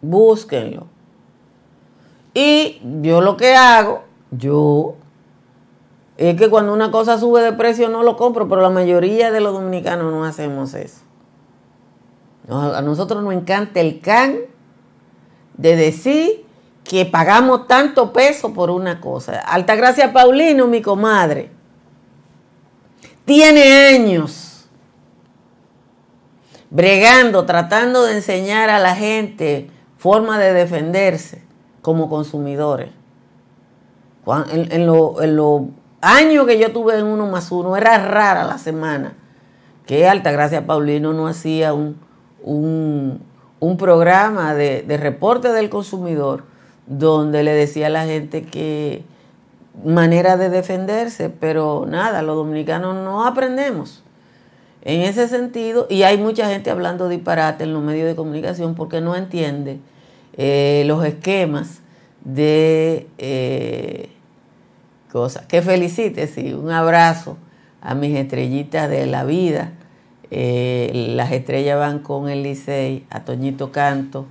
búsquenlo. 0.00 0.86
Y 2.34 2.80
yo 3.00 3.20
lo 3.20 3.36
que 3.36 3.54
hago, 3.54 4.04
yo, 4.30 4.94
es 6.16 6.36
que 6.36 6.48
cuando 6.48 6.72
una 6.72 6.90
cosa 6.90 7.18
sube 7.18 7.42
de 7.42 7.52
precio 7.52 7.88
no 7.88 8.02
lo 8.02 8.16
compro, 8.16 8.48
pero 8.48 8.60
la 8.60 8.70
mayoría 8.70 9.30
de 9.32 9.40
los 9.40 9.52
dominicanos 9.52 10.12
no 10.12 10.24
hacemos 10.24 10.74
eso. 10.74 11.02
A 12.50 12.80
nosotros 12.80 13.22
nos 13.22 13.34
encanta 13.34 13.80
el 13.80 14.00
can 14.00 14.36
de 15.56 15.76
decir 15.76 16.46
que 16.82 17.04
pagamos 17.04 17.66
tanto 17.66 18.12
peso 18.12 18.54
por 18.54 18.70
una 18.70 19.00
cosa. 19.00 19.40
Altagracia 19.40 20.12
Paulino, 20.12 20.66
mi 20.66 20.80
comadre, 20.80 21.50
tiene 23.26 23.88
años 23.94 24.66
bregando, 26.70 27.44
tratando 27.44 28.04
de 28.04 28.16
enseñar 28.16 28.70
a 28.70 28.78
la 28.78 28.94
gente 28.94 29.70
forma 29.98 30.38
de 30.38 30.54
defenderse 30.54 31.42
como 31.82 32.08
consumidores. 32.08 32.90
En, 34.50 34.86
los 34.86 35.62
años 36.00 36.46
que 36.46 36.58
yo 36.58 36.72
tuve 36.72 36.98
en 36.98 37.06
uno 37.06 37.26
más 37.26 37.50
uno, 37.50 37.76
era 37.76 37.98
rara 37.98 38.44
la 38.44 38.58
semana 38.58 39.14
que 39.86 40.06
Altagracia 40.06 40.66
Paulino 40.66 41.14
no 41.14 41.26
hacía 41.26 41.72
un, 41.72 41.98
un, 42.42 43.20
programa 43.78 44.54
de, 44.54 44.82
de, 44.82 44.96
reporte 44.96 45.52
del 45.52 45.68
consumidor 45.68 46.44
donde 46.86 47.42
le 47.42 47.52
decía 47.52 47.88
a 47.88 47.90
la 47.90 48.06
gente 48.06 48.42
que 48.42 49.02
manera 49.84 50.36
de 50.36 50.48
defenderse, 50.48 51.30
pero 51.30 51.86
nada, 51.88 52.22
los 52.22 52.36
dominicanos 52.36 52.94
no 52.94 53.24
aprendemos 53.24 54.02
en 54.82 55.02
ese 55.02 55.28
sentido, 55.28 55.86
y 55.90 56.04
hay 56.04 56.18
mucha 56.18 56.48
gente 56.48 56.70
hablando 56.70 57.08
disparate 57.08 57.64
en 57.64 57.72
los 57.72 57.82
medios 57.82 58.06
de 58.06 58.14
comunicación 58.14 58.74
porque 58.74 59.00
no 59.00 59.16
entiende 59.16 59.80
eh, 60.34 60.84
los 60.86 61.04
esquemas 61.04 61.80
de 62.24 63.06
eh, 63.18 64.08
cosas. 65.10 65.46
Que 65.46 65.62
felicite, 65.62 66.26
sí, 66.26 66.52
un 66.54 66.70
abrazo 66.70 67.36
a 67.80 67.94
mis 67.94 68.16
estrellitas 68.16 68.88
de 68.88 69.06
la 69.06 69.24
vida. 69.24 69.72
Eh, 70.30 70.90
las 71.14 71.32
estrellas 71.32 71.78
van 71.78 72.00
con 72.00 72.28
el 72.28 72.42
Licey, 72.42 73.06
a 73.10 73.24
Toñito 73.24 73.72
Canto, 73.72 74.26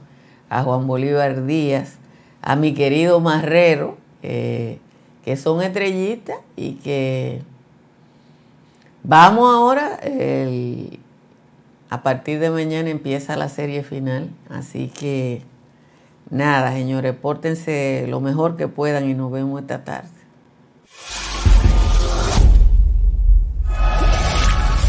a 0.49 0.63
Juan 0.63 0.87
Bolívar 0.87 1.45
Díaz, 1.45 1.97
a 2.41 2.55
mi 2.55 2.73
querido 2.73 3.19
Marrero, 3.19 3.97
que 4.21 5.35
son 5.37 5.61
estrellitas 5.61 6.37
y 6.55 6.73
que 6.73 7.41
Vamos 9.09 9.55
ahora, 9.55 10.01
a 11.89 12.03
partir 12.03 12.41
de 12.41 12.49
mañana 12.49 12.89
empieza 12.89 13.37
la 13.37 13.47
serie 13.47 13.81
final, 13.81 14.29
así 14.49 14.89
que 14.89 15.43
nada, 16.29 16.73
señores, 16.73 17.15
pórtense 17.15 18.05
lo 18.09 18.19
mejor 18.19 18.57
que 18.57 18.67
puedan 18.67 19.09
y 19.09 19.13
nos 19.13 19.31
vemos 19.31 19.61
esta 19.61 19.85
tarde. 19.85 20.09